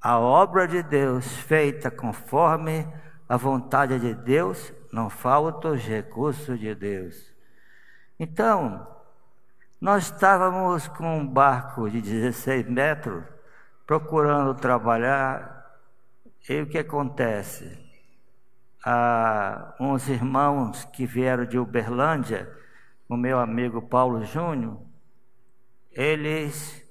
a 0.00 0.18
obra 0.18 0.66
de 0.66 0.82
Deus 0.82 1.26
feita 1.26 1.90
conforme 1.90 2.88
a 3.28 3.36
vontade 3.36 3.98
de 4.00 4.14
Deus, 4.14 4.72
não 4.90 5.10
falta 5.10 5.68
os 5.68 5.82
recursos 5.82 6.58
de 6.58 6.74
Deus. 6.74 7.29
Então, 8.22 8.86
nós 9.80 10.12
estávamos 10.12 10.86
com 10.88 11.20
um 11.20 11.26
barco 11.26 11.88
de 11.88 12.02
16 12.02 12.68
metros 12.68 13.24
procurando 13.86 14.54
trabalhar, 14.54 15.80
e 16.46 16.60
o 16.60 16.66
que 16.66 16.76
acontece? 16.76 17.78
Ah, 18.84 19.74
uns 19.80 20.06
irmãos 20.06 20.84
que 20.84 21.06
vieram 21.06 21.46
de 21.46 21.58
Uberlândia, 21.58 22.54
o 23.08 23.16
meu 23.16 23.38
amigo 23.38 23.80
Paulo 23.80 24.22
Júnior, 24.22 24.82
eles 25.90 26.86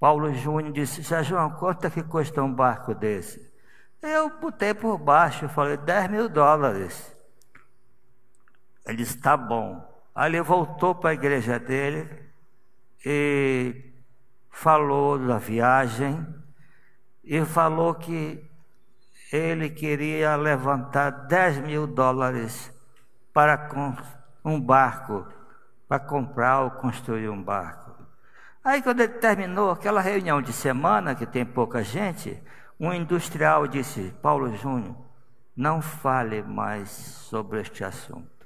Paulo 0.00 0.32
Júnior 0.32 0.72
disse: 0.72 1.02
Já 1.02 1.22
João, 1.22 1.50
quanto 1.50 1.86
é 1.86 1.90
que 1.90 2.02
custa 2.02 2.42
um 2.42 2.52
barco 2.52 2.94
desse? 2.94 3.52
Eu 4.00 4.40
botei 4.40 4.72
por 4.72 4.96
baixo, 4.96 5.46
falei 5.50 5.76
10 5.76 6.10
mil 6.10 6.28
dólares. 6.30 7.14
Ele 8.86 8.96
disse, 8.96 9.20
tá 9.20 9.36
bom. 9.36 9.91
Aí 10.14 10.30
ele 10.30 10.42
voltou 10.42 10.94
para 10.94 11.10
a 11.10 11.14
igreja 11.14 11.58
dele 11.58 12.08
e 13.04 13.92
falou 14.50 15.18
da 15.18 15.38
viagem 15.38 16.26
e 17.24 17.44
falou 17.44 17.94
que 17.94 18.44
ele 19.32 19.70
queria 19.70 20.36
levantar 20.36 21.10
10 21.10 21.58
mil 21.60 21.86
dólares 21.86 22.70
para 23.32 23.70
um 24.44 24.60
barco, 24.60 25.26
para 25.88 25.98
comprar 25.98 26.60
ou 26.60 26.70
construir 26.72 27.30
um 27.30 27.42
barco. 27.42 27.92
Aí 28.62 28.82
quando 28.82 29.00
ele 29.00 29.14
terminou 29.14 29.70
aquela 29.70 30.00
reunião 30.00 30.42
de 30.42 30.52
semana, 30.52 31.14
que 31.14 31.26
tem 31.26 31.44
pouca 31.44 31.82
gente, 31.82 32.40
um 32.78 32.92
industrial 32.92 33.66
disse, 33.66 34.14
Paulo 34.20 34.54
Júnior, 34.56 34.94
não 35.56 35.80
fale 35.80 36.42
mais 36.42 36.90
sobre 36.90 37.60
este 37.60 37.82
assunto. 37.84 38.41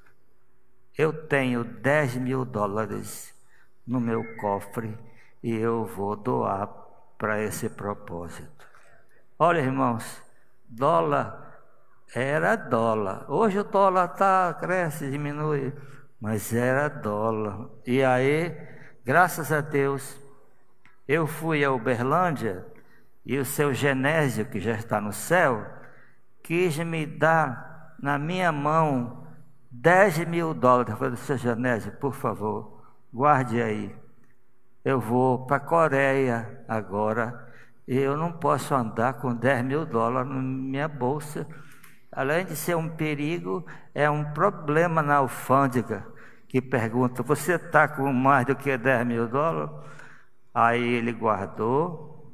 Eu 0.97 1.13
tenho 1.13 1.63
10 1.63 2.17
mil 2.17 2.45
dólares 2.45 3.35
no 3.87 4.01
meu 4.01 4.25
cofre 4.37 4.97
e 5.43 5.55
eu 5.55 5.85
vou 5.85 6.17
doar 6.17 6.69
para 7.19 7.43
esse 7.43 7.69
propósito. 7.69 8.67
Olha, 9.39 9.61
irmãos, 9.61 10.23
dólar 10.67 11.61
era 12.15 12.57
dólar. 12.57 13.31
Hoje 13.31 13.59
o 13.59 13.65
dólar 13.65 14.09
tá, 14.09 14.55
cresce, 14.59 15.11
diminui, 15.11 15.75
mas 16.19 16.55
era 16.55 16.89
dólar. 16.89 17.69
E 17.87 18.03
aí, 18.03 18.57
graças 19.05 19.53
a 19.53 19.61
Deus, 19.61 20.19
eu 21.07 21.27
fui 21.27 21.63
a 21.63 21.71
Uberlândia 21.71 22.67
e 23.23 23.37
o 23.37 23.45
seu 23.45 23.75
Genésio, 23.75 24.47
que 24.47 24.61
já 24.61 24.73
está 24.73 24.99
no 24.99 25.13
céu, 25.13 25.67
quis 26.43 26.79
me 26.79 27.05
dar 27.05 27.95
na 28.01 28.19
minha 28.19 28.51
mão 28.51 29.26
10 29.81 30.27
mil 30.27 30.55
dólares. 30.55 30.93
Eu 30.93 30.97
falei, 30.97 31.17
seu 31.17 31.37
Genésio, 31.37 31.93
por 31.93 32.15
favor, 32.15 32.83
guarde 33.13 33.61
aí. 33.61 33.95
Eu 34.85 35.01
vou 35.01 35.47
para 35.47 35.57
a 35.57 35.61
Coreia 35.61 36.65
agora 36.69 37.47
e 37.87 37.97
eu 37.97 38.17
não 38.17 38.33
posso 38.33 38.75
andar 38.75 39.15
com 39.15 39.35
10 39.35 39.65
mil 39.65 39.87
dólares 39.87 40.31
na 40.31 40.41
minha 40.41 40.89
bolsa. 40.89 41.47
Além 42.11 42.47
de 42.47 42.57
ser 42.57 42.77
um 42.77 42.89
perigo, 42.89 43.67
é 43.95 44.09
um 44.09 44.33
problema 44.33 45.03
na 45.03 45.17
alfândega 45.17 46.07
que 46.49 46.63
pergunta: 46.63 47.23
Você 47.23 47.57
está 47.57 47.87
com 47.89 48.13
mais 48.13 48.47
do 48.47 48.57
que 48.57 48.77
10 48.77 49.07
mil 49.07 49.29
dólares? 49.29 49.71
Aí 50.55 50.83
ele 50.83 51.13
guardou. 51.13 52.33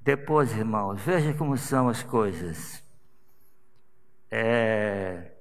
Depois, 0.00 0.52
irmãos, 0.56 1.00
veja 1.00 1.34
como 1.34 1.56
são 1.56 1.88
as 1.88 2.02
coisas. 2.02 2.82
É, 4.30 5.33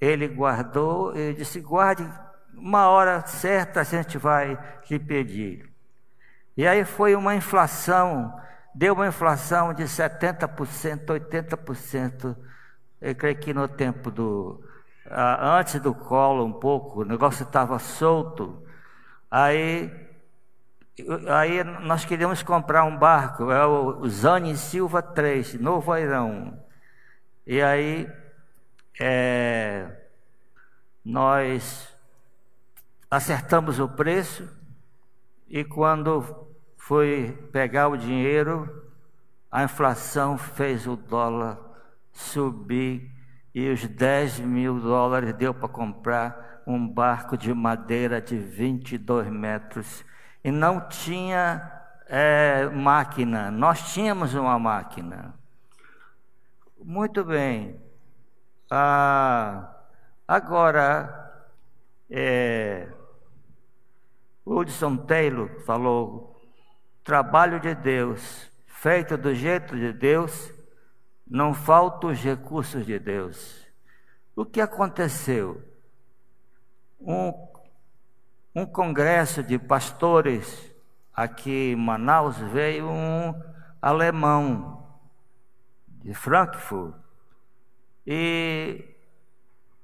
ele 0.00 0.28
guardou, 0.28 1.14
ele 1.16 1.34
disse: 1.34 1.60
guarde, 1.60 2.08
uma 2.54 2.88
hora 2.88 3.24
certa 3.26 3.80
a 3.80 3.84
gente 3.84 4.18
vai 4.18 4.58
lhe 4.88 4.98
pedir. 4.98 5.68
E 6.56 6.66
aí 6.66 6.84
foi 6.84 7.14
uma 7.14 7.34
inflação, 7.34 8.34
deu 8.74 8.94
uma 8.94 9.06
inflação 9.06 9.72
de 9.72 9.84
70%, 9.84 11.06
80%. 11.06 12.36
Eu 13.00 13.14
creio 13.14 13.36
que 13.36 13.54
no 13.54 13.68
tempo 13.68 14.10
do. 14.10 14.62
antes 15.08 15.80
do 15.80 15.94
colo, 15.94 16.44
um 16.44 16.52
pouco, 16.52 17.02
o 17.02 17.04
negócio 17.04 17.44
estava 17.44 17.78
solto. 17.78 18.62
Aí, 19.30 19.90
aí 21.28 21.62
nós 21.62 22.04
queríamos 22.04 22.42
comprar 22.42 22.84
um 22.84 22.96
barco, 22.96 23.50
é 23.52 23.64
o 23.66 24.08
Zane 24.08 24.56
Silva 24.56 25.02
3, 25.02 25.54
Novo 25.60 25.92
Airão. 25.92 26.58
E 27.46 27.62
aí 27.62 28.08
é, 28.98 29.90
nós 31.04 31.94
acertamos 33.10 33.78
o 33.78 33.88
preço 33.88 34.48
e 35.48 35.64
quando 35.64 36.48
foi 36.76 37.32
pegar 37.52 37.88
o 37.88 37.96
dinheiro, 37.96 38.90
a 39.50 39.62
inflação 39.62 40.36
fez 40.36 40.86
o 40.86 40.96
dólar 40.96 41.58
subir 42.12 43.10
e 43.54 43.70
os 43.70 43.86
10 43.86 44.40
mil 44.40 44.78
dólares 44.80 45.32
deu 45.34 45.54
para 45.54 45.68
comprar 45.68 46.62
um 46.66 46.86
barco 46.86 47.36
de 47.36 47.52
madeira 47.54 48.20
de 48.20 48.36
22 48.36 49.28
metros. 49.28 50.04
E 50.44 50.50
não 50.50 50.86
tinha 50.88 51.72
é, 52.06 52.68
máquina, 52.68 53.50
nós 53.50 53.92
tínhamos 53.92 54.34
uma 54.34 54.58
máquina. 54.58 55.34
Muito 56.82 57.24
bem, 57.24 57.80
ah, 58.70 59.74
agora, 60.26 61.46
é, 62.10 62.88
Hudson 64.44 64.96
Taylor 64.98 65.48
falou: 65.64 66.38
trabalho 67.02 67.58
de 67.60 67.74
Deus, 67.74 68.50
feito 68.66 69.16
do 69.16 69.34
jeito 69.34 69.74
de 69.74 69.92
Deus, 69.92 70.52
não 71.26 71.54
faltam 71.54 72.10
os 72.10 72.22
recursos 72.22 72.84
de 72.84 72.98
Deus. 72.98 73.66
O 74.36 74.44
que 74.44 74.60
aconteceu? 74.60 75.62
Um, 77.00 77.32
um 78.54 78.66
congresso 78.66 79.42
de 79.42 79.58
pastores 79.58 80.74
aqui 81.14 81.72
em 81.72 81.76
Manaus 81.76 82.36
veio 82.36 82.88
um 82.88 83.34
alemão 83.80 84.86
de 85.86 86.12
Frankfurt 86.12 86.94
e 88.10 88.82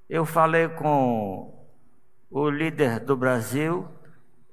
eu 0.09 0.25
falei 0.25 0.67
com 0.67 1.69
o 2.31 2.49
líder 2.49 3.01
do 3.01 3.15
Brasil, 3.15 3.87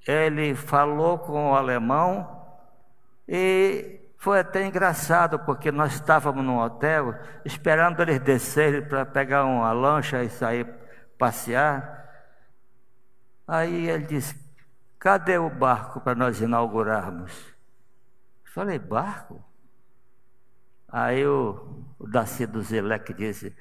ele 0.05 0.53
falou 0.53 1.17
com 1.17 1.51
o 1.51 1.55
alemão 1.55 2.43
e 3.25 4.01
foi 4.17 4.41
até 4.41 4.65
engraçado, 4.65 5.39
porque 5.39 5.71
nós 5.71 5.93
estávamos 5.93 6.43
no 6.43 6.61
hotel 6.61 7.17
esperando 7.45 8.01
eles 8.01 8.19
descerem 8.19 8.81
para 8.85 9.05
pegar 9.05 9.45
uma 9.45 9.71
lancha 9.71 10.21
e 10.21 10.29
sair 10.29 10.67
passear. 11.17 12.09
Aí 13.47 13.87
ele 13.87 14.05
disse: 14.05 14.35
Cadê 14.99 15.37
o 15.37 15.49
barco 15.49 16.01
para 16.01 16.13
nós 16.13 16.41
inaugurarmos? 16.41 17.31
falei: 18.43 18.77
Barco? 18.77 19.41
Aí 20.91 21.25
o, 21.25 21.85
o 21.97 22.07
Daci 22.07 22.45
do 22.45 22.61
Zelec 22.61 23.13
disse, 23.13 23.55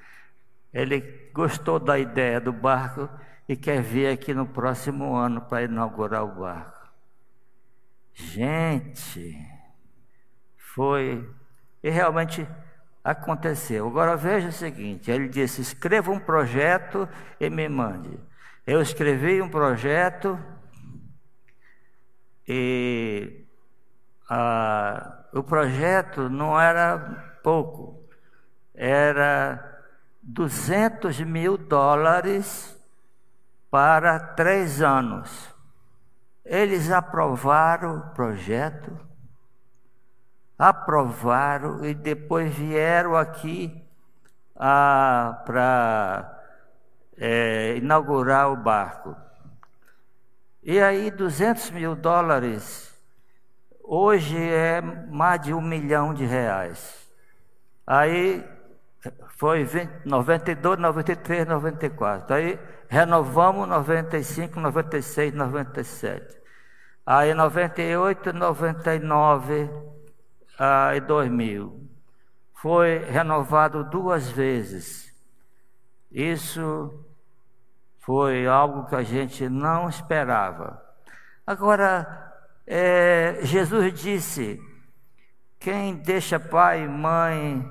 ele 0.73 1.31
gostou 1.33 1.79
da 1.79 1.99
ideia 1.99 2.40
do 2.40 2.53
barco 2.53 3.09
e 3.49 3.57
quer 3.57 3.83
vir 3.83 4.09
aqui 4.09 4.33
no 4.35 4.47
próximo 4.47 5.16
ano 5.16 5.40
para 5.40 5.62
inaugurar 5.62 6.25
o 6.25 6.40
barco. 6.40 6.88
Gente, 8.14 9.37
foi. 10.57 11.29
E 11.83 11.90
realmente 11.90 12.47
aconteceu. 13.03 13.87
Agora 13.87 14.16
veja 14.16 14.49
o 14.49 14.53
seguinte: 14.53 15.11
ele 15.11 15.29
disse: 15.29 15.61
escreva 15.61 16.11
um 16.11 16.21
projeto 16.21 17.09
e 17.38 17.49
me 17.49 17.69
mande. 17.69 18.19
Eu 18.66 18.81
escrevi 18.81 19.40
um 19.40 19.49
projeto 19.49 20.38
e 22.47 23.45
ah, 24.29 25.20
o 25.33 25.43
projeto 25.43 26.29
não 26.29 26.61
era 26.61 26.99
pouco, 27.43 28.03
era 28.75 29.83
200 30.23 31.21
mil 31.21 31.57
dólares 31.57 32.77
para 33.71 34.19
três 34.19 34.83
anos. 34.83 35.55
Eles 36.45 36.90
aprovaram 36.90 37.99
o 37.99 38.11
projeto, 38.11 38.99
aprovaram 40.59 41.85
e 41.85 41.95
depois 41.95 42.53
vieram 42.53 43.16
aqui 43.16 43.87
ah, 44.57 45.43
para 45.47 46.43
é, 47.16 47.77
inaugurar 47.77 48.51
o 48.51 48.57
barco. 48.57 49.14
E 50.62 50.81
aí, 50.81 51.11
200 51.11 51.71
mil 51.71 51.95
dólares 51.95 52.89
Hoje 53.92 54.38
é 54.38 54.81
mais 54.81 55.40
de 55.40 55.53
um 55.53 55.61
milhão 55.61 56.14
de 56.14 56.24
reais. 56.24 57.11
Aí 57.85 58.48
foi 59.37 59.64
20, 59.64 60.07
92, 60.07 60.79
93, 60.79 61.44
94. 61.44 62.37
Aí 62.37 62.57
renovamos 62.88 63.66
95, 63.68 64.61
96, 64.61 65.35
97. 65.35 66.38
Aí 67.05 67.35
98, 67.35 68.33
99 68.33 69.68
ah, 70.57 70.94
e 70.94 71.00
2000. 71.00 71.90
Foi 72.62 72.98
renovado 72.98 73.83
duas 73.83 74.31
vezes. 74.31 75.12
Isso 76.12 77.05
foi 77.98 78.46
algo 78.46 78.87
que 78.87 78.94
a 78.94 79.03
gente 79.03 79.48
não 79.48 79.88
esperava. 79.88 80.81
Agora, 81.44 82.30
é, 82.73 83.41
Jesus 83.43 84.01
disse 84.01 84.63
quem 85.59 85.97
deixa 85.97 86.39
pai, 86.39 86.87
mãe, 86.87 87.69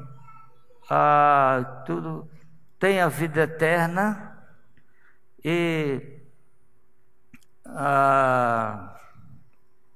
ah, 0.89 1.83
tudo, 1.85 2.29
tem 2.77 2.99
a 2.99 3.07
vida 3.07 3.43
eterna 3.43 4.37
e 5.41 6.19
ah, 7.65 8.93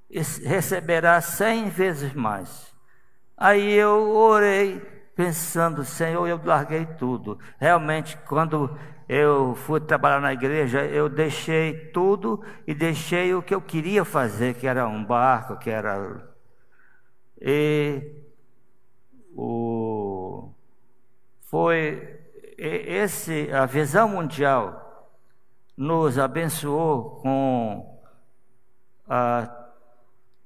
receberá 0.09 1.19
cem 1.19 1.67
vezes 1.67 2.13
mais. 2.13 2.73
Aí 3.35 3.73
eu 3.73 4.09
orei, 4.15 4.79
pensando, 5.17 5.83
Senhor, 5.83 6.25
eu 6.27 6.39
larguei 6.41 6.85
tudo. 6.85 7.37
Realmente, 7.59 8.17
quando 8.25 8.79
eu 9.13 9.53
fui 9.53 9.79
trabalhar 9.79 10.19
na 10.19 10.33
igreja, 10.33 10.83
eu 10.83 11.07
deixei 11.07 11.91
tudo 11.91 12.43
e 12.65 12.73
deixei 12.73 13.35
o 13.35 13.43
que 13.43 13.53
eu 13.53 13.61
queria 13.61 14.03
fazer, 14.03 14.55
que 14.55 14.65
era 14.65 14.87
um 14.87 15.05
barco, 15.05 15.55
que 15.55 15.69
era. 15.69 16.27
E 17.39 18.11
o, 19.35 20.49
foi 21.41 22.19
esse, 22.57 23.51
a 23.53 23.67
visão 23.67 24.09
mundial 24.09 25.13
nos 25.77 26.17
abençoou 26.17 27.17
com 27.21 28.01
ah, 29.07 29.69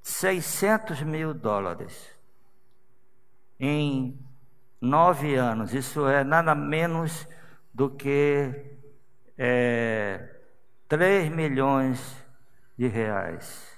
600 0.01 1.03
mil 1.03 1.33
dólares 1.33 2.13
em 3.57 4.19
nove 4.81 5.35
anos. 5.35 5.73
Isso 5.73 6.05
é 6.05 6.25
nada 6.25 6.53
menos 6.53 7.25
do 7.77 7.91
que 7.91 8.49
é, 9.37 10.27
3 10.87 11.29
milhões 11.29 12.25
de 12.75 12.87
reais. 12.87 13.71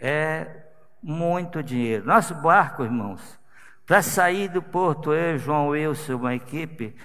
É 0.00 0.62
muito 1.02 1.62
dinheiro. 1.62 2.06
Nosso 2.06 2.34
barco, 2.34 2.82
irmãos, 2.82 3.38
para 3.84 4.00
sair 4.00 4.48
do 4.48 4.62
porto, 4.62 5.12
eu, 5.12 5.36
João 5.36 5.68
Wilson, 5.68 6.14
uma 6.14 6.34
equipe, 6.34 6.96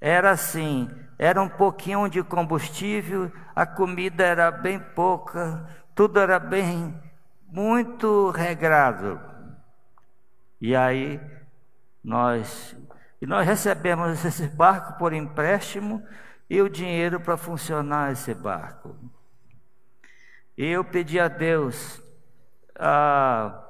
era 0.00 0.30
assim: 0.30 0.88
era 1.18 1.42
um 1.42 1.48
pouquinho 1.48 2.08
de 2.08 2.22
combustível, 2.22 3.32
a 3.56 3.66
comida 3.66 4.24
era 4.24 4.52
bem 4.52 4.78
pouca, 4.78 5.68
tudo 5.96 6.20
era 6.20 6.38
bem, 6.38 6.94
muito 7.48 8.30
regrado. 8.30 9.20
E 10.60 10.76
aí 10.76 11.20
nós, 12.04 12.76
e 13.20 13.26
nós 13.26 13.46
recebemos 13.46 14.24
esse 14.24 14.46
barco 14.48 14.98
por 14.98 15.12
empréstimo 15.12 16.06
e 16.48 16.62
o 16.62 16.68
dinheiro 16.68 17.20
para 17.20 17.36
funcionar 17.36 18.12
esse 18.12 18.32
barco. 18.32 18.96
E 20.56 20.66
eu 20.66 20.84
pedi 20.84 21.18
a 21.18 21.28
Deus, 21.28 22.02
a, 22.76 23.64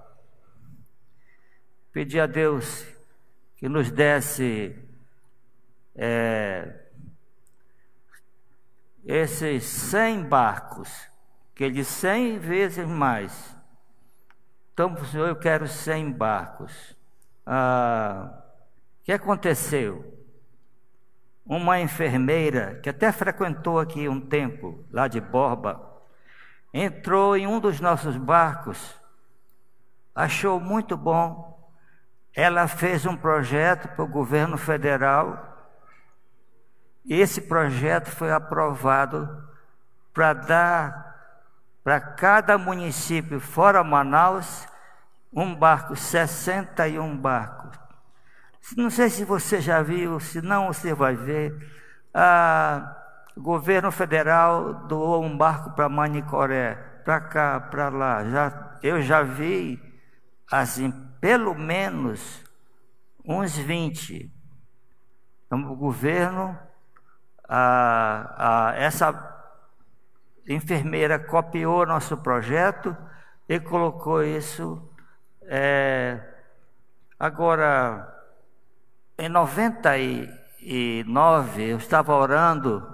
pedi 1.92 2.20
a 2.20 2.26
Deus 2.26 2.86
que 3.56 3.68
nos 3.68 3.90
desse 3.90 4.78
é, 5.94 6.86
esses 9.04 9.64
100 9.64 10.24
barcos, 10.24 11.10
que 11.54 11.64
ele 11.64 11.82
100 11.82 12.38
vezes 12.38 12.86
mais. 12.86 13.56
Então, 14.72 14.96
Senhor, 15.06 15.26
eu 15.26 15.36
quero 15.36 15.66
100 15.66 16.12
barcos. 16.12 16.96
Ah, 17.44 18.47
que 19.08 19.12
aconteceu? 19.12 20.04
Uma 21.42 21.80
enfermeira, 21.80 22.78
que 22.82 22.90
até 22.90 23.10
frequentou 23.10 23.80
aqui 23.80 24.06
um 24.06 24.20
tempo, 24.20 24.84
lá 24.92 25.08
de 25.08 25.18
Borba, 25.18 25.80
entrou 26.74 27.34
em 27.34 27.46
um 27.46 27.58
dos 27.58 27.80
nossos 27.80 28.18
barcos, 28.18 28.94
achou 30.14 30.60
muito 30.60 30.94
bom. 30.94 31.58
Ela 32.34 32.68
fez 32.68 33.06
um 33.06 33.16
projeto 33.16 33.88
para 33.88 34.04
o 34.04 34.08
governo 34.08 34.58
federal 34.58 35.56
esse 37.08 37.40
projeto 37.40 38.10
foi 38.10 38.30
aprovado 38.30 39.42
para 40.12 40.34
dar 40.34 41.08
para 41.82 41.98
cada 41.98 42.58
município, 42.58 43.40
fora 43.40 43.82
Manaus, 43.82 44.68
um 45.32 45.54
barco, 45.54 45.96
61 45.96 47.16
barcos. 47.16 47.87
Não 48.76 48.90
sei 48.90 49.08
se 49.08 49.24
você 49.24 49.60
já 49.60 49.82
viu, 49.82 50.20
se 50.20 50.42
não 50.42 50.66
você 50.68 50.94
vai 50.94 51.16
ver. 51.16 51.54
o 53.36 53.40
governo 53.40 53.90
federal 53.90 54.86
doou 54.86 55.24
um 55.24 55.36
barco 55.36 55.70
para 55.70 55.88
Manicoré, 55.88 56.74
para 57.04 57.20
cá, 57.20 57.60
para 57.60 57.88
lá. 57.88 58.24
Já, 58.24 58.78
eu 58.82 59.00
já 59.00 59.22
vi, 59.22 59.80
assim, 60.50 60.92
pelo 61.20 61.54
menos 61.54 62.44
uns 63.24 63.56
20. 63.56 64.32
Então, 65.46 65.72
o 65.72 65.76
governo 65.76 66.58
a, 67.48 68.68
a, 68.68 68.76
essa 68.76 69.38
enfermeira 70.46 71.18
copiou 71.18 71.86
nosso 71.86 72.18
projeto 72.18 72.94
e 73.48 73.58
colocou 73.58 74.22
isso. 74.22 74.86
É, 75.42 76.20
agora, 77.18 78.17
em 79.18 79.28
99, 79.28 81.62
eu 81.62 81.78
estava 81.78 82.14
orando, 82.14 82.86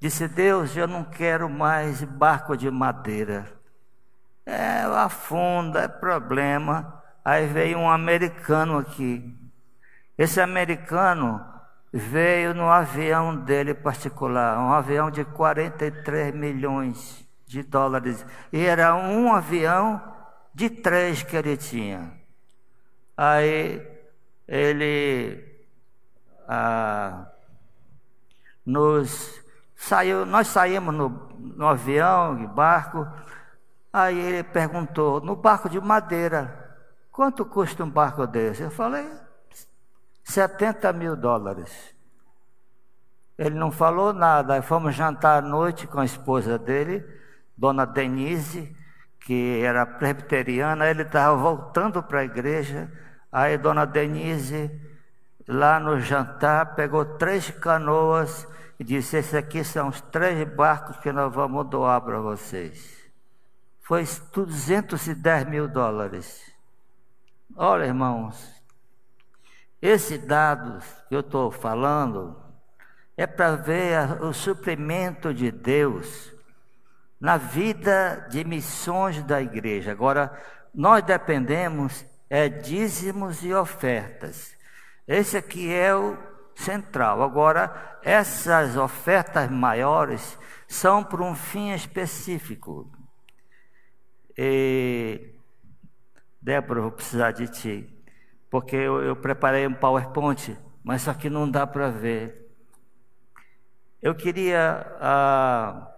disse: 0.00 0.26
Deus, 0.26 0.76
eu 0.76 0.88
não 0.88 1.04
quero 1.04 1.48
mais 1.48 2.02
barco 2.02 2.56
de 2.56 2.68
madeira. 2.68 3.46
É, 4.44 4.82
afunda, 4.82 5.82
é 5.82 5.88
problema. 5.88 7.00
Aí 7.24 7.46
veio 7.46 7.78
um 7.78 7.88
americano 7.88 8.78
aqui. 8.78 9.32
Esse 10.18 10.40
americano 10.40 11.40
veio 11.92 12.52
no 12.52 12.68
avião 12.68 13.36
dele 13.36 13.72
particular, 13.72 14.58
um 14.58 14.72
avião 14.72 15.12
de 15.12 15.24
43 15.24 16.34
milhões 16.34 17.24
de 17.46 17.62
dólares. 17.62 18.26
E 18.52 18.64
era 18.64 18.96
um 18.96 19.32
avião 19.32 20.02
de 20.52 20.68
três 20.68 21.22
que 21.22 21.36
ele 21.36 21.56
tinha. 21.56 22.12
Aí 23.16 23.80
ele 24.48 25.51
ah, 26.54 27.26
nos 28.66 29.40
saiu, 29.74 30.26
nós 30.26 30.48
saímos 30.48 30.94
no, 30.94 31.08
no 31.38 31.66
avião, 31.66 32.36
de 32.36 32.46
barco. 32.46 33.08
Aí 33.90 34.18
ele 34.18 34.42
perguntou, 34.42 35.20
no 35.20 35.34
barco 35.34 35.68
de 35.70 35.80
madeira, 35.80 36.76
quanto 37.10 37.44
custa 37.46 37.84
um 37.84 37.90
barco 37.90 38.26
desse? 38.26 38.62
Eu 38.62 38.70
falei, 38.70 39.08
70 40.24 40.92
mil 40.92 41.16
dólares. 41.16 41.94
Ele 43.38 43.54
não 43.54 43.70
falou 43.70 44.12
nada. 44.12 44.54
Aí 44.54 44.62
fomos 44.62 44.94
jantar 44.94 45.42
à 45.42 45.46
noite 45.46 45.86
com 45.86 46.00
a 46.00 46.04
esposa 46.04 46.58
dele, 46.58 47.02
Dona 47.56 47.86
Denise, 47.86 48.76
que 49.20 49.62
era 49.62 49.86
presbiteriana. 49.86 50.86
Ele 50.86 51.02
estava 51.02 51.34
voltando 51.34 52.02
para 52.02 52.20
a 52.20 52.24
igreja. 52.24 52.92
Aí 53.32 53.56
Dona 53.56 53.86
Denise, 53.86 54.70
lá 55.46 55.78
no 55.80 56.00
jantar, 56.00 56.74
pegou 56.74 57.04
três 57.04 57.50
canoas 57.50 58.46
e 58.78 58.84
disse: 58.84 59.16
Esses 59.16 59.34
aqui 59.34 59.64
são 59.64 59.88
os 59.88 60.00
três 60.00 60.48
barcos 60.54 60.96
que 60.98 61.12
nós 61.12 61.32
vamos 61.32 61.68
doar 61.68 62.00
para 62.00 62.20
vocês. 62.20 63.02
Foi 63.80 64.04
210 64.32 65.46
mil 65.48 65.68
dólares. 65.68 66.50
Olha, 67.56 67.84
irmãos, 67.84 68.62
esses 69.80 70.24
dados 70.24 70.84
que 71.08 71.14
eu 71.14 71.20
estou 71.20 71.50
falando 71.50 72.40
é 73.16 73.26
para 73.26 73.56
ver 73.56 74.22
o 74.22 74.32
suprimento 74.32 75.34
de 75.34 75.50
Deus 75.50 76.32
na 77.20 77.36
vida 77.36 78.26
de 78.30 78.44
missões 78.44 79.22
da 79.22 79.40
igreja. 79.40 79.92
Agora, 79.92 80.32
nós 80.74 81.04
dependemos 81.04 82.04
é 82.30 82.48
dízimos 82.48 83.44
e 83.44 83.52
ofertas. 83.52 84.56
Esse 85.06 85.36
aqui 85.36 85.72
é 85.72 85.94
o 85.94 86.16
central. 86.54 87.22
Agora, 87.22 87.98
essas 88.02 88.76
ofertas 88.76 89.50
maiores 89.50 90.38
são 90.66 91.02
para 91.02 91.22
um 91.22 91.34
fim 91.34 91.72
específico. 91.72 92.90
E, 94.36 95.34
Débora, 96.40 96.80
vou 96.80 96.92
precisar 96.92 97.32
de 97.32 97.48
ti 97.48 97.92
porque 98.52 98.76
eu, 98.76 99.02
eu 99.02 99.16
preparei 99.16 99.66
um 99.66 99.72
PowerPoint, 99.72 100.54
mas 100.84 101.00
só 101.00 101.14
que 101.14 101.30
não 101.30 101.50
dá 101.50 101.66
para 101.66 101.88
ver. 101.88 102.54
Eu 104.02 104.14
queria 104.14 104.94
ah, 105.00 105.90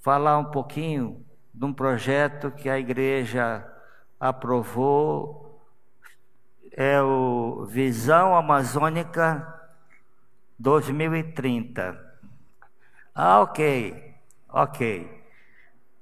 falar 0.00 0.38
um 0.38 0.44
pouquinho 0.44 1.26
de 1.52 1.64
um 1.64 1.74
projeto 1.74 2.52
que 2.52 2.68
a 2.70 2.78
igreja 2.78 3.68
aprovou, 4.20 5.47
é 6.80 7.02
o 7.02 7.64
Visão 7.64 8.36
Amazônica 8.36 9.44
2030. 10.56 11.98
Ah, 13.12 13.40
ok, 13.40 14.14
ok. 14.48 15.24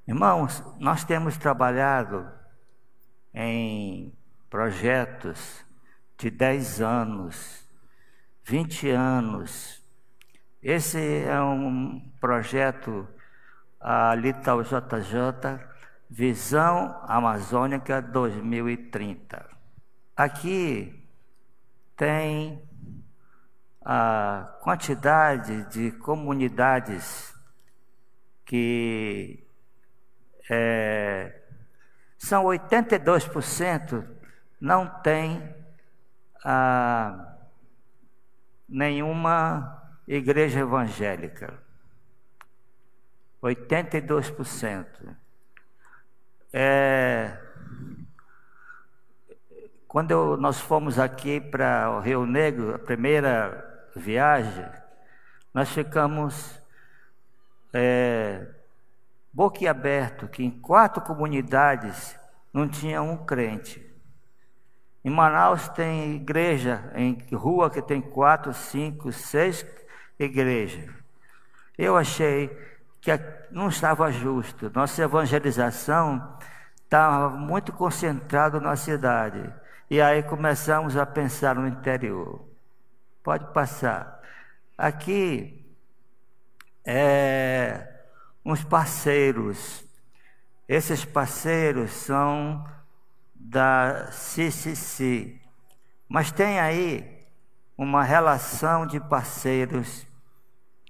Irmãos, 0.06 0.62
nós 0.78 1.02
temos 1.02 1.38
trabalhado 1.38 2.30
em 3.32 4.12
projetos 4.50 5.64
de 6.18 6.28
10 6.28 6.82
anos, 6.82 7.66
20 8.44 8.90
anos. 8.90 9.82
Esse 10.62 11.22
é 11.22 11.40
um 11.40 12.06
projeto 12.20 13.08
a 13.80 14.14
Lital 14.14 14.62
JJ 14.62 15.58
Visão 16.10 17.00
Amazônica 17.08 18.02
2030. 18.02 19.55
Aqui 20.16 21.06
tem 21.94 22.66
a 23.84 24.56
quantidade 24.62 25.64
de 25.70 25.92
comunidades 25.92 27.34
que 28.44 29.46
é, 30.48 31.42
são 32.16 32.44
82% 32.44 34.06
não 34.60 34.86
tem 35.02 35.54
ah, 36.44 37.36
nenhuma 38.68 39.82
igreja 40.08 40.60
evangélica. 40.60 41.62
82%. 43.42 45.14
É, 46.52 47.45
quando 49.96 50.10
eu, 50.10 50.36
nós 50.36 50.60
fomos 50.60 50.98
aqui 50.98 51.40
para 51.40 51.90
o 51.90 52.00
Rio 52.00 52.26
Negro, 52.26 52.74
a 52.74 52.78
primeira 52.78 53.88
viagem, 53.96 54.68
nós 55.54 55.70
ficamos 55.70 56.60
é, 57.72 58.46
boquiaberto 59.32 60.28
que 60.28 60.44
em 60.44 60.50
quatro 60.50 61.00
comunidades 61.00 62.14
não 62.52 62.68
tinha 62.68 63.00
um 63.00 63.24
crente. 63.24 63.82
Em 65.02 65.08
Manaus 65.08 65.66
tem 65.70 66.16
igreja, 66.16 66.92
em 66.94 67.16
rua 67.32 67.70
que 67.70 67.80
tem 67.80 68.02
quatro, 68.02 68.52
cinco, 68.52 69.10
seis 69.10 69.64
igrejas. 70.18 70.90
Eu 71.78 71.96
achei 71.96 72.48
que 73.00 73.10
não 73.50 73.70
estava 73.70 74.12
justo. 74.12 74.70
Nossa 74.74 75.02
evangelização 75.02 76.36
estava 76.84 77.30
muito 77.30 77.72
concentrada 77.72 78.60
na 78.60 78.76
cidade. 78.76 79.50
E 79.88 80.00
aí 80.00 80.20
começamos 80.24 80.96
a 80.96 81.06
pensar 81.06 81.54
no 81.54 81.68
interior. 81.68 82.44
Pode 83.22 83.52
passar. 83.52 84.20
Aqui 84.76 85.64
é 86.84 87.86
uns 88.44 88.64
parceiros. 88.64 89.84
Esses 90.68 91.04
parceiros 91.04 91.92
são 91.92 92.66
da 93.32 94.10
CCC. 94.10 95.40
Mas 96.08 96.32
tem 96.32 96.58
aí 96.58 97.24
uma 97.78 98.02
relação 98.02 98.88
de 98.88 98.98
parceiros 98.98 100.04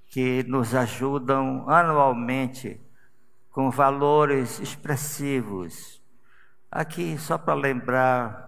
que 0.09 0.43
nos 0.45 0.75
ajudam 0.75 1.69
anualmente 1.69 2.81
com 3.51 3.71
valores 3.71 4.59
expressivos. 4.59 6.01
Aqui, 6.71 7.19
só 7.19 7.37
para 7.37 7.53
lembrar 7.53 8.47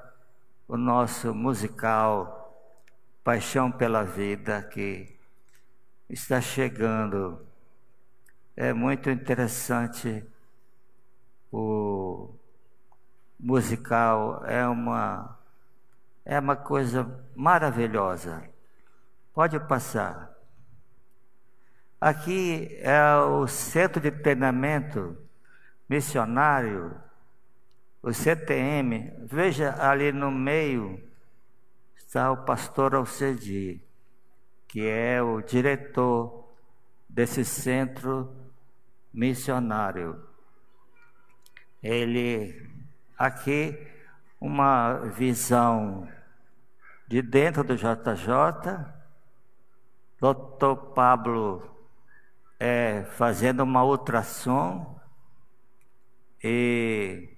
o 0.69 0.77
nosso 0.77 1.35
musical 1.35 2.37
Paixão 3.25 3.73
pela 3.73 4.05
Vida, 4.05 4.63
que 4.63 5.19
está 6.09 6.43
chegando. 6.43 7.45
É 8.55 8.75
muito 8.75 9.09
interessante 9.09 10.25
o 11.51 12.31
musical, 13.41 14.45
é 14.45 14.67
uma, 14.67 15.39
é 16.25 16.39
uma 16.39 16.57
coisa 16.57 17.25
maravilhosa. 17.35 18.47
Pode 19.33 19.59
passar. 19.61 20.37
Aqui 21.99 22.77
é 22.81 23.17
o 23.17 23.47
Centro 23.47 24.01
de 24.01 24.11
Treinamento 24.11 25.17
Missionário, 25.89 26.95
o 28.09 28.15
CTM. 28.15 29.13
Veja 29.27 29.77
ali 29.79 30.13
no 30.13 30.31
meio 30.31 31.07
está 31.95 32.33
o 32.33 32.39
pastor 32.39 32.95
Alcedi, 32.95 33.83
que 34.67 34.87
é 34.87 35.23
o 35.23 35.43
diretor 35.43 36.49
desse 37.07 37.45
centro 37.45 38.35
missionário. 39.13 40.25
Ele 41.83 42.67
aqui 43.17 43.77
uma 44.41 44.95
visão 45.11 46.09
de 47.07 47.21
dentro 47.21 47.63
do 47.63 47.77
JJ, 47.77 48.25
Dr. 50.19 50.93
Pablo 50.95 51.77
é, 52.59 53.05
fazendo 53.19 53.63
uma 53.63 53.85
ultrassom 53.85 54.99
e 56.43 57.37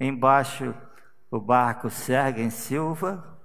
embaixo 0.00 0.74
o 1.30 1.40
barco 1.40 1.90
Sergen 1.90 2.50
Silva 2.50 3.38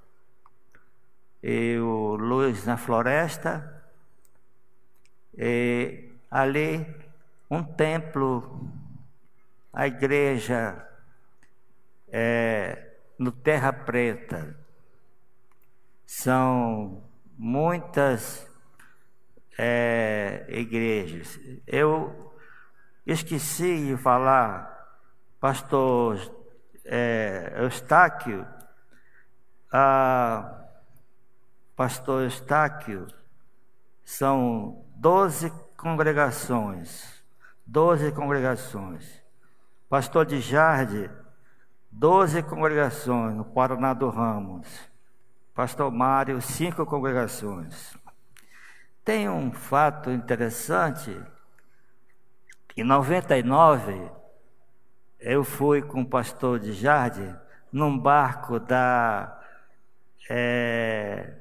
e 1.42 1.78
o 1.78 2.16
Luz 2.16 2.66
na 2.66 2.78
Floresta 2.78 3.84
e 5.38 6.10
ali 6.30 6.86
um 7.50 7.64
templo, 7.64 8.72
a 9.72 9.88
igreja 9.88 10.88
é, 12.08 12.94
no 13.18 13.32
Terra 13.32 13.74
Preta. 13.74 14.58
São 16.06 17.04
muitas 17.38 18.48
é, 19.58 20.46
igrejas. 20.50 21.40
Eu 21.66 22.34
esqueci 23.06 23.88
de 23.88 23.98
falar, 23.98 24.98
pastor 25.40 26.43
é, 26.86 27.54
Eustáquio, 27.58 28.48
a, 29.72 30.66
pastor 31.76 32.24
Eustáquio, 32.24 33.08
são 34.04 34.86
doze 34.96 35.52
congregações, 35.78 37.24
doze 37.66 38.12
congregações. 38.12 39.22
Pastor 39.90 40.26
de 40.26 40.40
Jardim, 40.40 41.10
doze 41.92 42.42
congregações 42.42 43.36
no 43.36 43.46
Paraná 43.46 43.94
do 43.94 44.10
Ramos. 44.10 44.68
Pastor 45.54 45.92
Mário, 45.92 46.42
cinco 46.42 46.84
congregações. 46.86 47.96
Tem 49.06 49.30
um 49.30 49.52
fato 49.52 50.10
interessante. 50.10 51.16
Em 52.76 52.84
99, 52.84 54.10
eu 55.24 55.44
fui 55.44 55.82
com 55.82 56.02
o 56.02 56.06
pastor 56.06 56.60
de 56.60 56.74
Jardim 56.74 57.36
num 57.72 57.98
barco 57.98 58.60
da 58.60 59.42
é, 60.30 61.34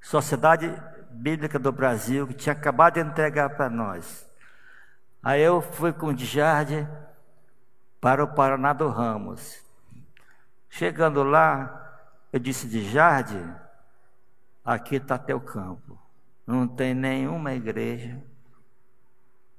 Sociedade 0.00 0.70
Bíblica 1.10 1.58
do 1.58 1.72
Brasil, 1.72 2.26
que 2.26 2.34
tinha 2.34 2.52
acabado 2.52 2.94
de 2.94 3.00
entregar 3.00 3.50
para 3.50 3.70
nós. 3.70 4.30
Aí 5.22 5.40
eu 5.40 5.62
fui 5.62 5.92
com 5.92 6.08
o 6.08 6.14
de 6.14 6.26
Jardim 6.26 6.86
para 8.00 8.22
o 8.22 8.28
Paraná 8.28 8.72
do 8.72 8.88
Ramos. 8.88 9.62
Chegando 10.68 11.22
lá, 11.22 11.98
eu 12.32 12.38
disse 12.38 12.68
de 12.68 12.90
Jardim, 12.90 13.50
aqui 14.64 14.96
está 14.96 15.16
teu 15.16 15.40
campo 15.40 16.02
não 16.46 16.66
tem 16.66 16.94
nenhuma 16.94 17.54
igreja, 17.54 18.22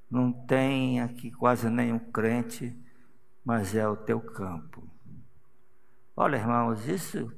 não 0.10 0.32
tem 0.32 1.02
aqui 1.02 1.32
quase 1.32 1.70
nenhum 1.70 2.00
crente, 2.00 2.76
mas 3.44 3.76
é 3.76 3.88
o 3.88 3.96
teu 3.96 4.20
campo. 4.20 4.84
Olha, 6.16 6.38
irmãos, 6.38 6.88
isso 6.88 7.32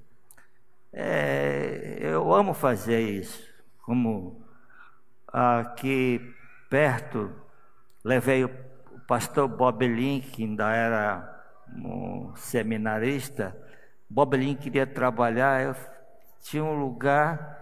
é, 0.91 1.97
eu 2.01 2.33
amo 2.33 2.53
fazer 2.53 2.99
isso. 3.01 3.53
Como 3.81 4.45
aqui 5.27 6.33
perto 6.69 7.31
levei 8.03 8.43
o 8.43 8.49
pastor 9.07 9.47
Bob 9.47 9.87
Link, 9.87 10.31
que 10.31 10.43
ainda 10.43 10.71
era 10.71 11.43
um 11.69 12.35
seminarista. 12.35 13.55
Bob 14.09 14.37
Link 14.37 14.61
queria 14.61 14.85
trabalhar, 14.85 15.63
eu 15.63 15.75
tinha 16.41 16.63
um 16.63 16.79
lugar, 16.79 17.61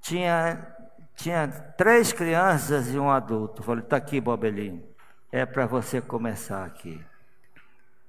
tinha 0.00 0.74
tinha 1.16 1.48
três 1.76 2.12
crianças 2.12 2.92
e 2.92 2.98
um 2.98 3.10
adulto. 3.10 3.62
Falei, 3.62 3.84
está 3.84 3.96
aqui, 3.96 4.20
Bobelinho. 4.20 4.82
É 5.30 5.46
para 5.46 5.66
você 5.66 6.00
começar 6.00 6.64
aqui. 6.64 7.04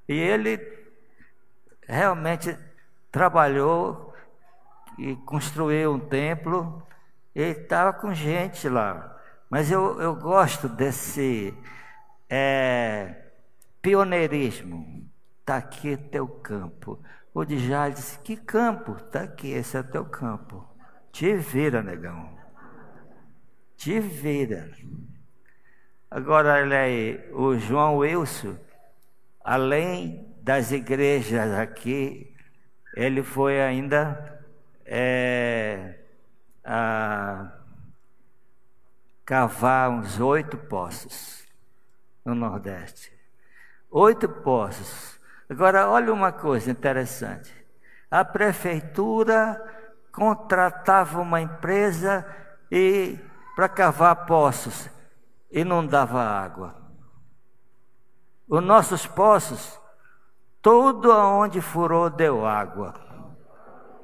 E 0.08 0.14
ele 0.14 0.60
realmente 1.88 2.58
trabalhou 3.12 4.14
e 4.98 5.16
construiu 5.18 5.94
um 5.94 6.00
templo. 6.00 6.82
Ele 7.34 7.52
estava 7.52 7.94
com 7.94 8.14
gente 8.14 8.70
lá. 8.70 9.18
Mas 9.50 9.72
eu, 9.72 10.02
eu 10.02 10.16
gosto 10.16 10.68
desse 10.68 11.54
é, 12.30 13.16
pioneirismo. 13.82 15.10
está 15.40 15.58
aqui 15.58 15.98
teu 15.98 16.28
campo. 16.28 17.00
O 17.34 17.44
Djalma 17.44 17.92
disse, 17.92 18.18
que 18.20 18.38
campo? 18.38 18.96
Está 18.98 19.22
aqui, 19.24 19.52
esse 19.52 19.78
é 19.78 19.84
teu 19.84 20.06
campo. 20.06 20.66
Te 21.12 21.36
vira, 21.36 21.84
negão. 21.84 22.38
Te 23.76 24.00
vira. 24.00 24.72
Agora, 26.10 26.54
olha 26.54 26.80
aí, 26.80 27.30
o 27.34 27.58
João 27.58 27.98
Wilson, 27.98 28.58
além 29.46 30.36
das 30.42 30.72
igrejas 30.72 31.54
aqui, 31.54 32.36
ele 32.96 33.22
foi 33.22 33.62
ainda 33.62 34.44
é, 34.84 36.00
cavar 39.24 39.92
uns 39.92 40.20
oito 40.20 40.58
poços 40.58 41.46
no 42.26 42.34
Nordeste. 42.34 43.14
Oito 43.92 44.28
poços. 44.28 45.20
Agora, 45.48 45.88
olha 45.88 46.12
uma 46.12 46.32
coisa 46.32 46.72
interessante. 46.72 47.54
A 48.10 48.26
prefeitura 48.26 49.62
contratava 50.12 51.22
uma 51.22 51.40
empresa 51.40 52.26
e 52.72 53.20
para 53.56 53.70
cavar 53.70 54.26
poços 54.26 54.90
e 55.52 55.64
não 55.64 55.86
dava 55.86 56.20
água. 56.20 56.85
Os 58.48 58.64
nossos 58.64 59.08
poços, 59.08 59.80
todo 60.62 61.12
aonde 61.12 61.62
furou 61.62 62.10
deu 62.10 62.46
água. 62.46 62.94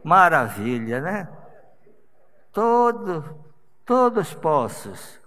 Maravilha, 0.04 1.00
né? 1.00 1.30
Todo, 2.52 3.46
todos 3.86 4.30
os 4.30 4.34
poços, 4.34 5.20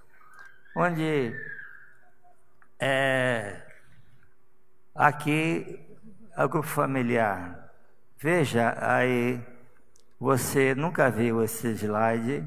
onde 0.77 1.33
é, 2.79 3.63
aqui 4.95 5.81
é 6.37 6.45
o 6.45 6.49
grupo 6.49 6.67
familiar. 6.67 7.73
Veja 8.19 8.77
aí, 8.81 9.41
você 10.19 10.75
nunca 10.75 11.11
viu 11.11 11.43
esse 11.43 11.69
slide? 11.77 12.45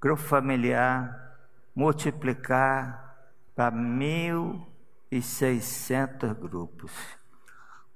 Grupo 0.00 0.22
familiar 0.22 1.22
multiplicar 1.74 3.16
para 3.54 3.70
1.600 5.20 6.34
grupos. 6.34 6.92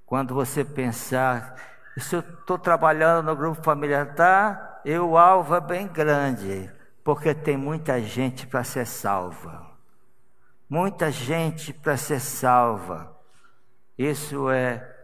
Quando 0.05 0.35
você 0.35 0.65
pensar, 0.65 1.57
se 1.97 2.17
eu 2.17 2.21
estou 2.21 2.59
trabalhando 2.59 3.27
no 3.27 3.37
grupo 3.37 3.63
familiar, 3.63 4.15
tá, 4.15 4.81
e 4.85 4.97
o 4.99 5.17
alvo 5.17 5.55
é 5.55 5.61
bem 5.61 5.89
grande, 5.89 6.71
porque 7.03 7.35
tem 7.35 7.57
muita 7.57 8.01
gente 8.01 8.47
para 8.47 8.63
ser 8.63 8.87
salva. 8.87 9.67
Muita 10.69 11.11
gente 11.11 11.73
para 11.73 11.97
ser 11.97 12.21
salva. 12.21 13.17
Isso 13.97 14.51
é 14.51 14.95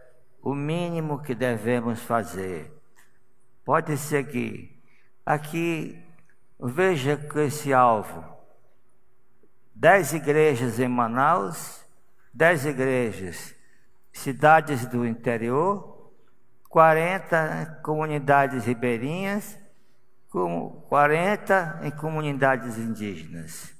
o 0.41 0.53
mínimo 0.53 1.21
que 1.21 1.33
devemos 1.33 2.01
fazer. 2.01 2.71
Pode 3.65 3.97
seguir. 3.97 4.81
Aqui, 5.25 6.01
veja 6.59 7.19
esse 7.37 7.73
alvo 7.73 8.33
dez 9.83 10.13
igrejas 10.13 10.79
em 10.79 10.87
Manaus, 10.87 11.82
dez 12.33 12.65
igrejas, 12.65 13.55
cidades 14.11 14.85
do 14.87 15.05
interior, 15.05 16.11
40 16.69 17.81
comunidades 17.83 18.65
ribeirinhas, 18.65 19.59
com 20.29 20.83
40 20.89 21.81
em 21.83 21.91
comunidades 21.91 22.77
indígenas. 22.79 23.71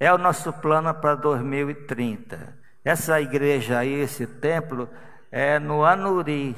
É 0.00 0.12
o 0.12 0.18
nosso 0.18 0.52
plano 0.52 0.92
para 0.92 1.14
2030. 1.14 2.58
Essa 2.84 3.20
igreja 3.20 3.78
aí, 3.78 3.92
esse 3.92 4.26
templo, 4.26 4.90
é 5.30 5.60
no 5.60 5.84
Anuri. 5.84 6.56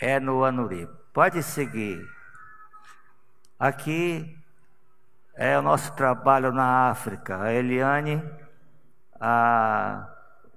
É 0.00 0.18
no 0.18 0.42
Anuri. 0.42 0.88
Pode 1.12 1.42
seguir. 1.42 2.02
Aqui 3.58 4.38
é 5.34 5.58
o 5.58 5.62
nosso 5.62 5.94
trabalho 5.94 6.50
na 6.50 6.88
África. 6.88 7.42
A 7.42 7.52
Eliane 7.52 8.22
a, 9.24 10.08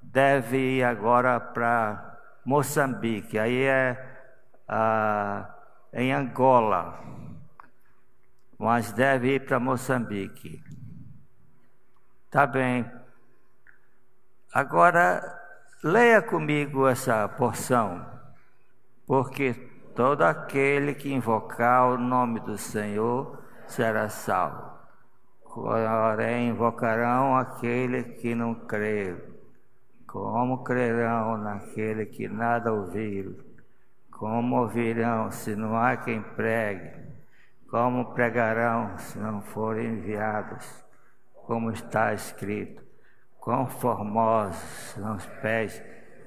deve 0.01 0.77
ir 0.77 0.83
agora 0.83 1.39
para 1.39 2.17
Moçambique, 2.43 3.37
aí 3.37 3.61
é 3.61 4.17
a, 4.67 5.47
em 5.93 6.11
Angola, 6.11 6.99
mas 8.57 8.91
deve 8.91 9.35
ir 9.35 9.45
para 9.45 9.59
Moçambique. 9.59 10.63
Tá 12.31 12.47
bem. 12.47 12.91
Agora, 14.51 15.21
leia 15.83 16.21
comigo 16.23 16.87
essa 16.87 17.27
porção, 17.27 18.03
porque 19.05 19.53
todo 19.95 20.23
aquele 20.23 20.95
que 20.95 21.13
invocar 21.13 21.89
o 21.89 21.97
nome 21.99 22.39
do 22.39 22.57
Senhor 22.57 23.43
será 23.67 24.09
salvo. 24.09 24.74
Porém, 25.55 26.49
invocarão 26.49 27.37
aquele 27.37 28.03
que 28.03 28.35
não 28.35 28.53
crê. 28.53 29.15
Como 30.05 30.65
crerão 30.65 31.37
naquele 31.37 32.05
que 32.05 32.27
nada 32.27 32.73
ouviram? 32.73 33.33
Como 34.11 34.57
ouvirão 34.57 35.31
se 35.31 35.55
não 35.55 35.77
há 35.77 35.95
quem 35.95 36.21
pregue? 36.21 36.91
Como 37.69 38.13
pregarão 38.13 38.97
se 38.97 39.17
não 39.17 39.41
forem 39.41 39.93
enviados? 39.93 40.83
Como 41.33 41.71
está 41.71 42.13
escrito: 42.13 42.83
Quão 43.39 43.65
formosos 43.65 44.57
são 44.93 45.15
os 45.15 45.25
pés 45.41 45.81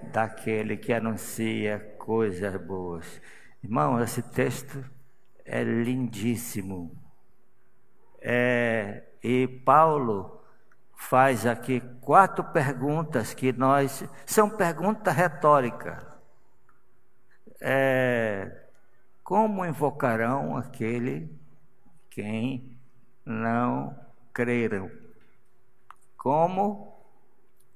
daquele 0.05 0.79
que 0.79 0.91
anuncia 0.91 1.79
coisas 1.99 2.57
boas. 2.63 3.21
Irmão, 3.63 4.03
esse 4.03 4.23
texto 4.23 4.83
é 5.45 5.63
lindíssimo. 5.63 6.97
É, 8.21 8.58
e 9.23 9.47
Paulo 9.65 10.41
faz 10.95 11.47
aqui 11.47 11.81
quatro 12.01 12.45
perguntas 12.45 13.33
que 13.33 13.53
nós. 13.53 14.05
São 14.27 14.51
perguntas 14.51 15.15
retóricas. 15.15 16.05
É, 17.61 18.67
como 19.23 19.65
invocarão 19.65 20.57
aquele 20.57 21.31
quem 22.11 22.79
não 23.25 23.97
creram? 24.33 24.91
Como 26.17 26.99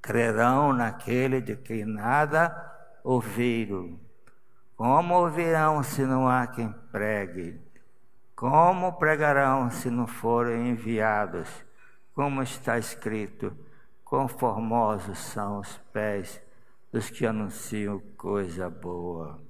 crerão 0.01 0.73
naquele 0.73 1.41
de 1.41 1.57
quem 1.57 1.85
nada 1.85 2.55
ouviram? 3.05 3.99
Como 4.77 5.15
ouvirão 5.15 5.83
se 5.83 6.05
não 6.05 6.29
há 6.29 6.47
quem 6.47 6.73
pregue? 6.91 7.72
Como 8.43 8.95
pregarão 8.95 9.71
se 9.71 9.89
não 9.89 10.05
forem 10.05 10.71
enviados? 10.71 11.49
Como 12.13 12.43
está 12.43 12.77
escrito: 12.77 13.57
quão 14.05 14.27
formosos 14.27 15.17
são 15.17 15.61
os 15.61 15.79
pés 15.93 16.43
dos 16.91 17.09
que 17.09 17.25
anunciam 17.25 18.01
coisa 18.17 18.69
boa. 18.69 19.41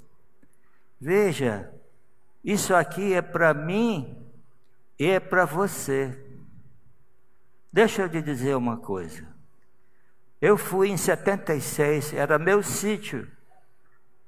Veja, 1.00 1.72
isso 2.44 2.74
aqui 2.74 3.14
é 3.14 3.22
para 3.22 3.54
mim 3.54 4.14
e 4.98 5.06
é 5.06 5.18
para 5.18 5.46
você. 5.46 6.14
Deixa 7.72 8.02
eu 8.02 8.10
te 8.10 8.20
dizer 8.20 8.54
uma 8.56 8.76
coisa. 8.76 9.26
Eu 10.38 10.58
fui 10.58 10.90
em 10.90 10.98
76, 10.98 12.12
era 12.12 12.38
meu 12.38 12.62
sítio. 12.62 13.26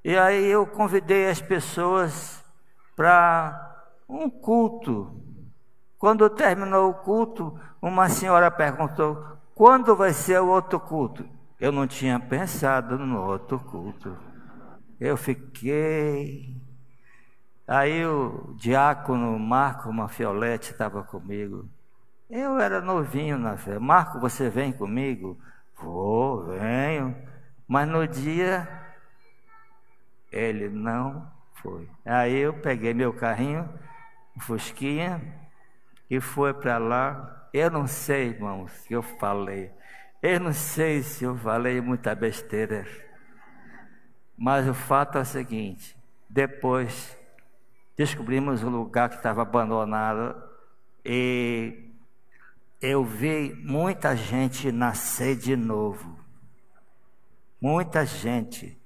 E 0.03 0.17
aí 0.17 0.47
eu 0.47 0.67
convidei 0.67 1.29
as 1.29 1.43
pessoas 1.43 2.43
para 2.97 3.74
um 4.09 4.29
culto. 4.29 5.21
Quando 5.99 6.29
terminou 6.29 6.91
o 6.91 6.95
culto, 6.95 7.59
uma 7.81 8.09
senhora 8.09 8.51
perguntou: 8.51 9.25
quando 9.55 9.97
vai 9.97 10.13
ser 10.13 10.41
o 10.41 10.49
outro 10.49 10.79
culto? 10.81 11.25
Eu 11.59 11.73
não 11.73 11.87
tinha 11.87 12.19
pensado 12.19 12.99
no 12.99 13.23
outro 13.23 13.59
culto. 13.59 14.17
Eu 15.01 15.17
fiquei. 15.17 16.57
Aí 17.67 18.05
o 18.05 18.55
diácono 18.57 19.39
Marco 19.39 19.93
Mafiolete 19.93 20.73
estava 20.73 21.03
comigo. 21.03 21.67
Eu 22.29 22.59
era 22.59 22.81
novinho 22.81 23.39
na 23.39 23.57
fé. 23.57 23.79
Marco, 23.79 24.19
você 24.19 24.51
vem 24.51 24.73
comigo? 24.73 25.39
Vou, 25.77 26.47
venho. 26.47 27.17
Mas 27.67 27.89
no 27.89 28.07
dia, 28.07 28.69
ele 30.31 30.69
não 30.69 31.27
foi. 31.55 31.89
Aí 32.05 32.37
eu 32.37 32.55
peguei 32.55 32.93
meu 32.93 33.13
carrinho, 33.13 33.69
Fusquinha, 34.39 35.21
e 36.11 36.21
foi 36.21 36.53
para 36.55 36.79
lá. 36.79 37.49
Eu 37.53 37.71
não 37.71 37.87
sei, 37.87 38.29
irmãos, 38.29 38.73
que 38.87 38.95
eu 38.95 39.03
falei. 39.03 39.71
Eu 40.23 40.41
não 40.41 40.53
sei 40.53 41.03
se 41.03 41.25
eu 41.25 41.37
falei 41.37 41.81
muita 41.81 42.15
besteira. 42.15 42.87
Mas 44.37 44.69
o 44.69 44.75
fato 44.75 45.19
é 45.19 45.21
o 45.21 45.25
seguinte: 45.25 45.97
depois 46.29 47.17
descobrimos 47.97 48.63
o 48.63 48.69
lugar 48.69 49.09
que 49.09 49.17
estava 49.17 49.43
abandonado 49.43 50.35
e 51.05 51.93
eu 52.81 53.05
vi 53.05 53.55
muita 53.65 54.17
gente 54.17 54.73
nascer 54.73 55.37
de 55.37 55.57
novo. 55.57 56.19
Muita 57.61 58.05
gente. 58.05 58.79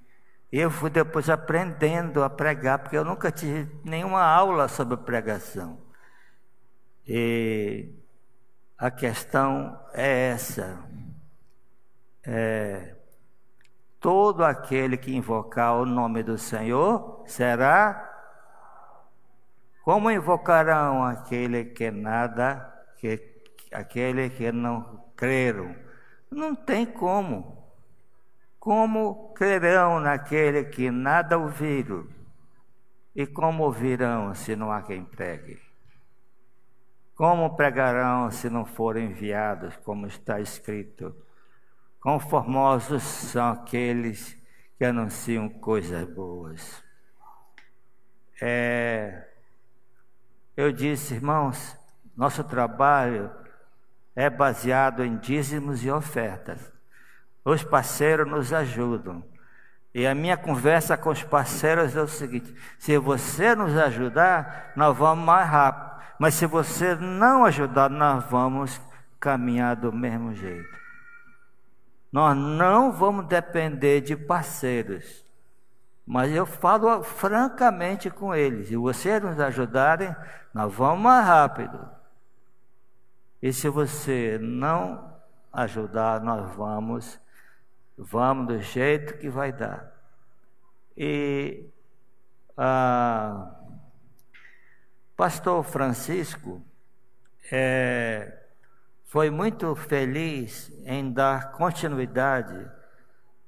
Eu 0.50 0.70
fui 0.70 0.88
depois 0.88 1.28
aprendendo 1.28 2.24
a 2.24 2.30
pregar, 2.30 2.78
porque 2.78 2.96
eu 2.96 3.04
nunca 3.04 3.30
tive 3.30 3.70
nenhuma 3.84 4.22
aula 4.22 4.66
sobre 4.66 4.96
pregação. 4.96 5.78
E 7.06 7.94
a 8.78 8.90
questão 8.90 9.78
é 9.92 10.30
essa. 10.30 10.82
É, 12.24 12.94
todo 14.00 14.42
aquele 14.44 14.96
que 14.96 15.14
invocar 15.14 15.74
o 15.76 15.84
nome 15.84 16.22
do 16.22 16.38
Senhor 16.38 17.24
será. 17.26 18.06
Como 19.82 20.10
invocarão 20.10 21.04
aquele 21.04 21.64
que 21.64 21.90
nada, 21.90 22.72
que, 22.98 23.20
aquele 23.72 24.30
que 24.30 24.50
não 24.52 25.04
creram? 25.16 25.74
Não 26.30 26.54
tem 26.54 26.86
como. 26.86 27.57
Como 28.58 29.32
crerão 29.34 30.00
naquele 30.00 30.64
que 30.64 30.90
nada 30.90 31.38
ouviram? 31.38 32.06
E 33.14 33.26
como 33.26 33.64
ouvirão 33.64 34.34
se 34.34 34.54
não 34.54 34.70
há 34.70 34.82
quem 34.82 35.04
pregue? 35.04 35.60
Como 37.14 37.56
pregarão 37.56 38.30
se 38.30 38.48
não 38.48 38.64
forem 38.64 39.10
enviados, 39.10 39.76
como 39.78 40.06
está 40.06 40.40
escrito? 40.40 41.14
Conformosos 42.00 43.02
são 43.02 43.50
aqueles 43.50 44.40
que 44.76 44.84
anunciam 44.84 45.48
coisas 45.48 46.04
boas. 46.04 46.82
É, 48.40 49.28
eu 50.56 50.70
disse, 50.70 51.14
irmãos, 51.14 51.76
nosso 52.16 52.44
trabalho 52.44 53.30
é 54.14 54.30
baseado 54.30 55.04
em 55.04 55.16
dízimos 55.18 55.84
e 55.84 55.90
ofertas. 55.90 56.72
Os 57.44 57.62
parceiros 57.62 58.28
nos 58.28 58.52
ajudam. 58.52 59.22
E 59.94 60.06
a 60.06 60.14
minha 60.14 60.36
conversa 60.36 60.96
com 60.96 61.10
os 61.10 61.22
parceiros 61.22 61.96
é 61.96 62.02
o 62.02 62.08
seguinte: 62.08 62.54
se 62.78 62.96
você 62.98 63.54
nos 63.54 63.76
ajudar, 63.76 64.72
nós 64.76 64.96
vamos 64.96 65.24
mais 65.24 65.48
rápido. 65.48 65.88
Mas 66.18 66.34
se 66.34 66.46
você 66.46 66.94
não 66.96 67.44
ajudar, 67.44 67.88
nós 67.88 68.24
vamos 68.24 68.80
caminhar 69.20 69.76
do 69.76 69.92
mesmo 69.92 70.34
jeito. 70.34 70.78
Nós 72.10 72.36
não 72.36 72.90
vamos 72.90 73.26
depender 73.26 74.00
de 74.00 74.16
parceiros. 74.16 75.24
Mas 76.06 76.32
eu 76.32 76.46
falo 76.46 77.02
francamente 77.02 78.10
com 78.10 78.34
eles. 78.34 78.68
Se 78.68 78.76
vocês 78.76 79.22
nos 79.22 79.38
ajudarem, 79.38 80.14
nós 80.54 80.72
vamos 80.72 81.02
mais 81.02 81.26
rápido. 81.26 81.78
E 83.42 83.52
se 83.52 83.68
você 83.68 84.38
não 84.40 85.14
ajudar, 85.52 86.20
nós 86.20 86.50
vamos 86.56 87.20
Vamos 87.98 88.46
do 88.46 88.60
jeito 88.60 89.18
que 89.18 89.28
vai 89.28 89.50
dar. 89.50 89.92
E 90.96 91.68
ah, 92.56 93.52
Pastor 95.16 95.64
Francisco 95.64 96.62
é, 97.50 98.40
foi 99.04 99.30
muito 99.30 99.74
feliz 99.74 100.70
em 100.84 101.12
dar 101.12 101.50
continuidade 101.52 102.70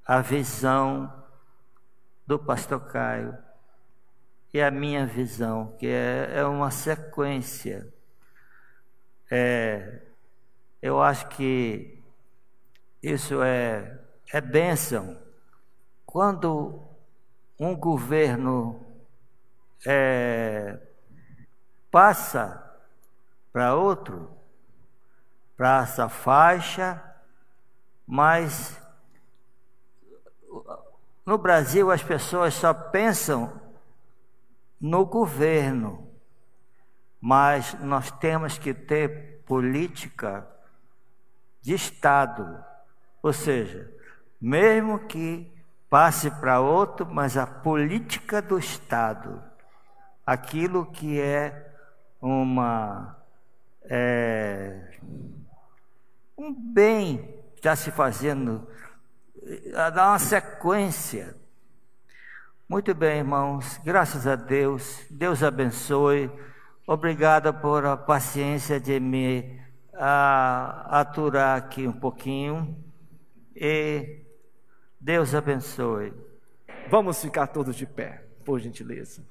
à 0.05 0.21
visão 0.21 1.25
do 2.27 2.37
Pastor 2.37 2.81
Caio 2.89 3.39
e 4.53 4.61
a 4.61 4.69
minha 4.69 5.07
visão, 5.07 5.77
que 5.79 5.87
é, 5.87 6.39
é 6.39 6.45
uma 6.45 6.73
sequência. 6.73 7.87
É, 9.31 10.03
eu 10.83 11.01
acho 11.01 11.29
que 11.29 12.03
isso 13.01 13.41
é 13.45 14.00
é 14.33 14.41
bênção. 14.41 15.21
Quando 16.07 16.81
um 17.59 17.75
governo 17.77 18.85
é, 19.87 20.79
passa 21.91 22.79
para 23.53 23.75
outro, 23.75 24.31
para 25.57 25.83
essa 25.83 26.09
faixa, 26.09 27.03
mas 28.07 28.81
no 31.27 31.37
Brasil 31.37 31.91
as 31.91 32.03
pessoas 32.03 32.55
só 32.55 32.73
pensam 32.73 33.61
no 34.81 35.05
governo, 35.05 36.09
mas 37.21 37.75
nós 37.75 38.11
temos 38.13 38.57
que 38.57 38.73
ter 38.73 39.43
política 39.45 40.49
de 41.61 41.75
Estado, 41.75 42.65
ou 43.23 43.33
seja, 43.33 44.00
mesmo 44.41 45.01
que 45.01 45.51
passe 45.89 46.31
para 46.31 46.61
outro, 46.61 47.07
mas 47.07 47.37
a 47.37 47.47
política 47.47 48.41
do 48.41 48.59
Estado, 48.59 49.43
aquilo 50.25 50.87
que 50.87 51.21
é 51.21 51.73
uma 52.21 53.17
é, 53.83 54.99
um 56.39 56.55
bem 56.55 57.35
está 57.57 57.75
se 57.75 57.91
fazendo, 57.91 58.67
a 59.75 59.91
dar 59.91 60.09
uma 60.09 60.19
sequência. 60.19 61.35
Muito 62.69 62.95
bem, 62.95 63.19
irmãos, 63.19 63.81
graças 63.85 64.27
a 64.27 64.37
Deus, 64.37 65.05
Deus 65.11 65.43
abençoe. 65.43 66.31
Obrigado 66.87 67.53
por 67.53 67.85
a 67.85 67.97
paciência 67.97 68.79
de 68.79 68.99
me 69.01 69.61
a, 69.93 71.01
aturar 71.01 71.59
aqui 71.59 71.87
um 71.87 71.93
pouquinho. 71.93 72.77
E 73.55 74.25
Deus 75.01 75.35
abençoe. 75.35 76.13
Vamos 76.91 77.23
ficar 77.23 77.47
todos 77.47 77.75
de 77.75 77.87
pé, 77.87 78.23
por 78.45 78.61
gentileza. 78.61 79.27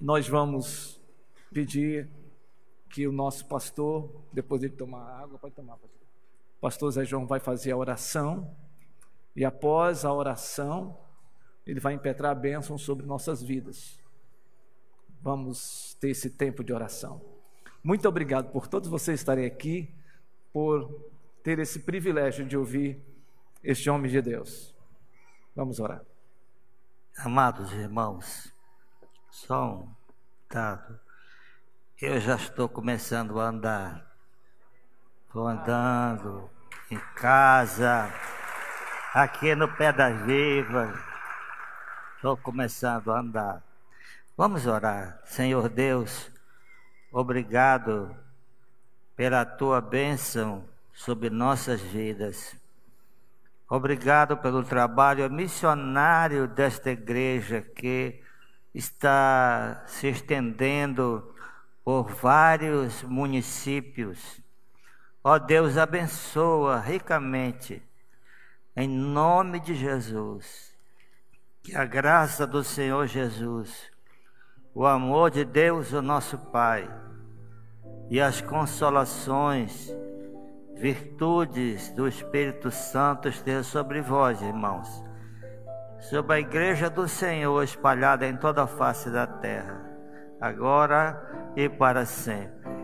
Nós 0.00 0.28
vamos 0.28 1.00
pedir 1.52 2.08
que 2.88 3.04
o 3.08 3.10
nosso 3.10 3.46
pastor, 3.46 4.08
depois 4.32 4.60
de 4.60 4.68
tomar 4.68 5.22
água, 5.22 5.40
pode 5.40 5.56
tomar, 5.56 5.72
pastor. 5.72 6.06
O 6.58 6.60
pastor 6.60 6.90
Zé 6.92 7.04
João 7.04 7.26
vai 7.26 7.40
fazer 7.40 7.72
a 7.72 7.76
oração 7.76 8.54
e 9.34 9.44
após 9.44 10.04
a 10.04 10.12
oração, 10.12 10.96
ele 11.66 11.80
vai 11.80 11.94
impetrar 11.94 12.30
a 12.30 12.34
bênção 12.34 12.78
sobre 12.78 13.04
nossas 13.04 13.42
vidas. 13.42 13.98
Vamos 15.20 15.96
ter 16.00 16.10
esse 16.10 16.30
tempo 16.30 16.62
de 16.62 16.72
oração. 16.72 17.20
Muito 17.82 18.08
obrigado 18.08 18.52
por 18.52 18.68
todos 18.68 18.88
vocês 18.88 19.18
estarem 19.18 19.46
aqui, 19.46 19.92
por 20.52 21.10
ter 21.42 21.58
esse 21.58 21.80
privilégio 21.80 22.46
de 22.46 22.56
ouvir 22.56 23.02
este 23.64 23.90
homem 23.90 24.08
de 24.08 24.22
Deus. 24.22 24.75
Vamos 25.56 25.80
orar. 25.80 26.02
Amados 27.16 27.72
irmãos, 27.72 28.52
só 29.30 29.72
um 29.72 29.94
dado. 30.50 31.00
Eu 31.98 32.20
já 32.20 32.34
estou 32.36 32.68
começando 32.68 33.40
a 33.40 33.48
andar. 33.48 34.04
Estou 35.26 35.48
andando 35.48 36.50
em 36.90 36.98
casa, 37.14 38.12
aqui 39.14 39.54
no 39.54 39.66
pé 39.76 39.94
das 39.94 40.26
vivas. 40.26 40.94
Estou 42.16 42.36
começando 42.36 43.10
a 43.10 43.20
andar. 43.20 43.62
Vamos 44.36 44.66
orar. 44.66 45.22
Senhor 45.24 45.70
Deus, 45.70 46.30
obrigado 47.10 48.14
pela 49.16 49.42
tua 49.46 49.80
bênção 49.80 50.68
sobre 50.92 51.30
nossas 51.30 51.80
vidas. 51.80 52.54
Obrigado 53.68 54.36
pelo 54.36 54.62
trabalho 54.62 55.28
missionário 55.28 56.46
desta 56.46 56.92
igreja 56.92 57.60
que 57.60 58.22
está 58.72 59.82
se 59.86 60.06
estendendo 60.06 61.34
por 61.84 62.04
vários 62.12 63.02
municípios. 63.02 64.40
Ó 65.22 65.36
Deus, 65.36 65.76
abençoa 65.76 66.78
ricamente, 66.78 67.82
em 68.76 68.88
nome 68.88 69.58
de 69.58 69.74
Jesus. 69.74 70.72
Que 71.60 71.74
a 71.74 71.84
graça 71.84 72.46
do 72.46 72.62
Senhor 72.62 73.08
Jesus, 73.08 73.90
o 74.72 74.86
amor 74.86 75.32
de 75.32 75.44
Deus, 75.44 75.92
o 75.92 76.00
nosso 76.00 76.38
Pai, 76.38 76.88
e 78.08 78.20
as 78.20 78.40
consolações 78.40 79.92
virtudes 80.76 81.90
do 81.92 82.06
Espírito 82.06 82.70
Santo 82.70 83.28
esteja 83.28 83.62
sobre 83.62 84.00
vós, 84.02 84.42
irmãos, 84.42 85.02
sobre 85.98 86.36
a 86.36 86.40
igreja 86.40 86.90
do 86.90 87.08
Senhor 87.08 87.62
espalhada 87.62 88.26
em 88.26 88.36
toda 88.36 88.64
a 88.64 88.66
face 88.66 89.10
da 89.10 89.26
terra, 89.26 89.80
agora 90.40 91.52
e 91.56 91.68
para 91.68 92.04
sempre. 92.04 92.75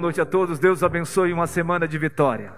Noite 0.00 0.20
a 0.20 0.24
todos. 0.24 0.58
Deus 0.58 0.82
abençoe 0.82 1.32
uma 1.32 1.46
semana 1.46 1.86
de 1.86 1.98
vitória. 1.98 2.52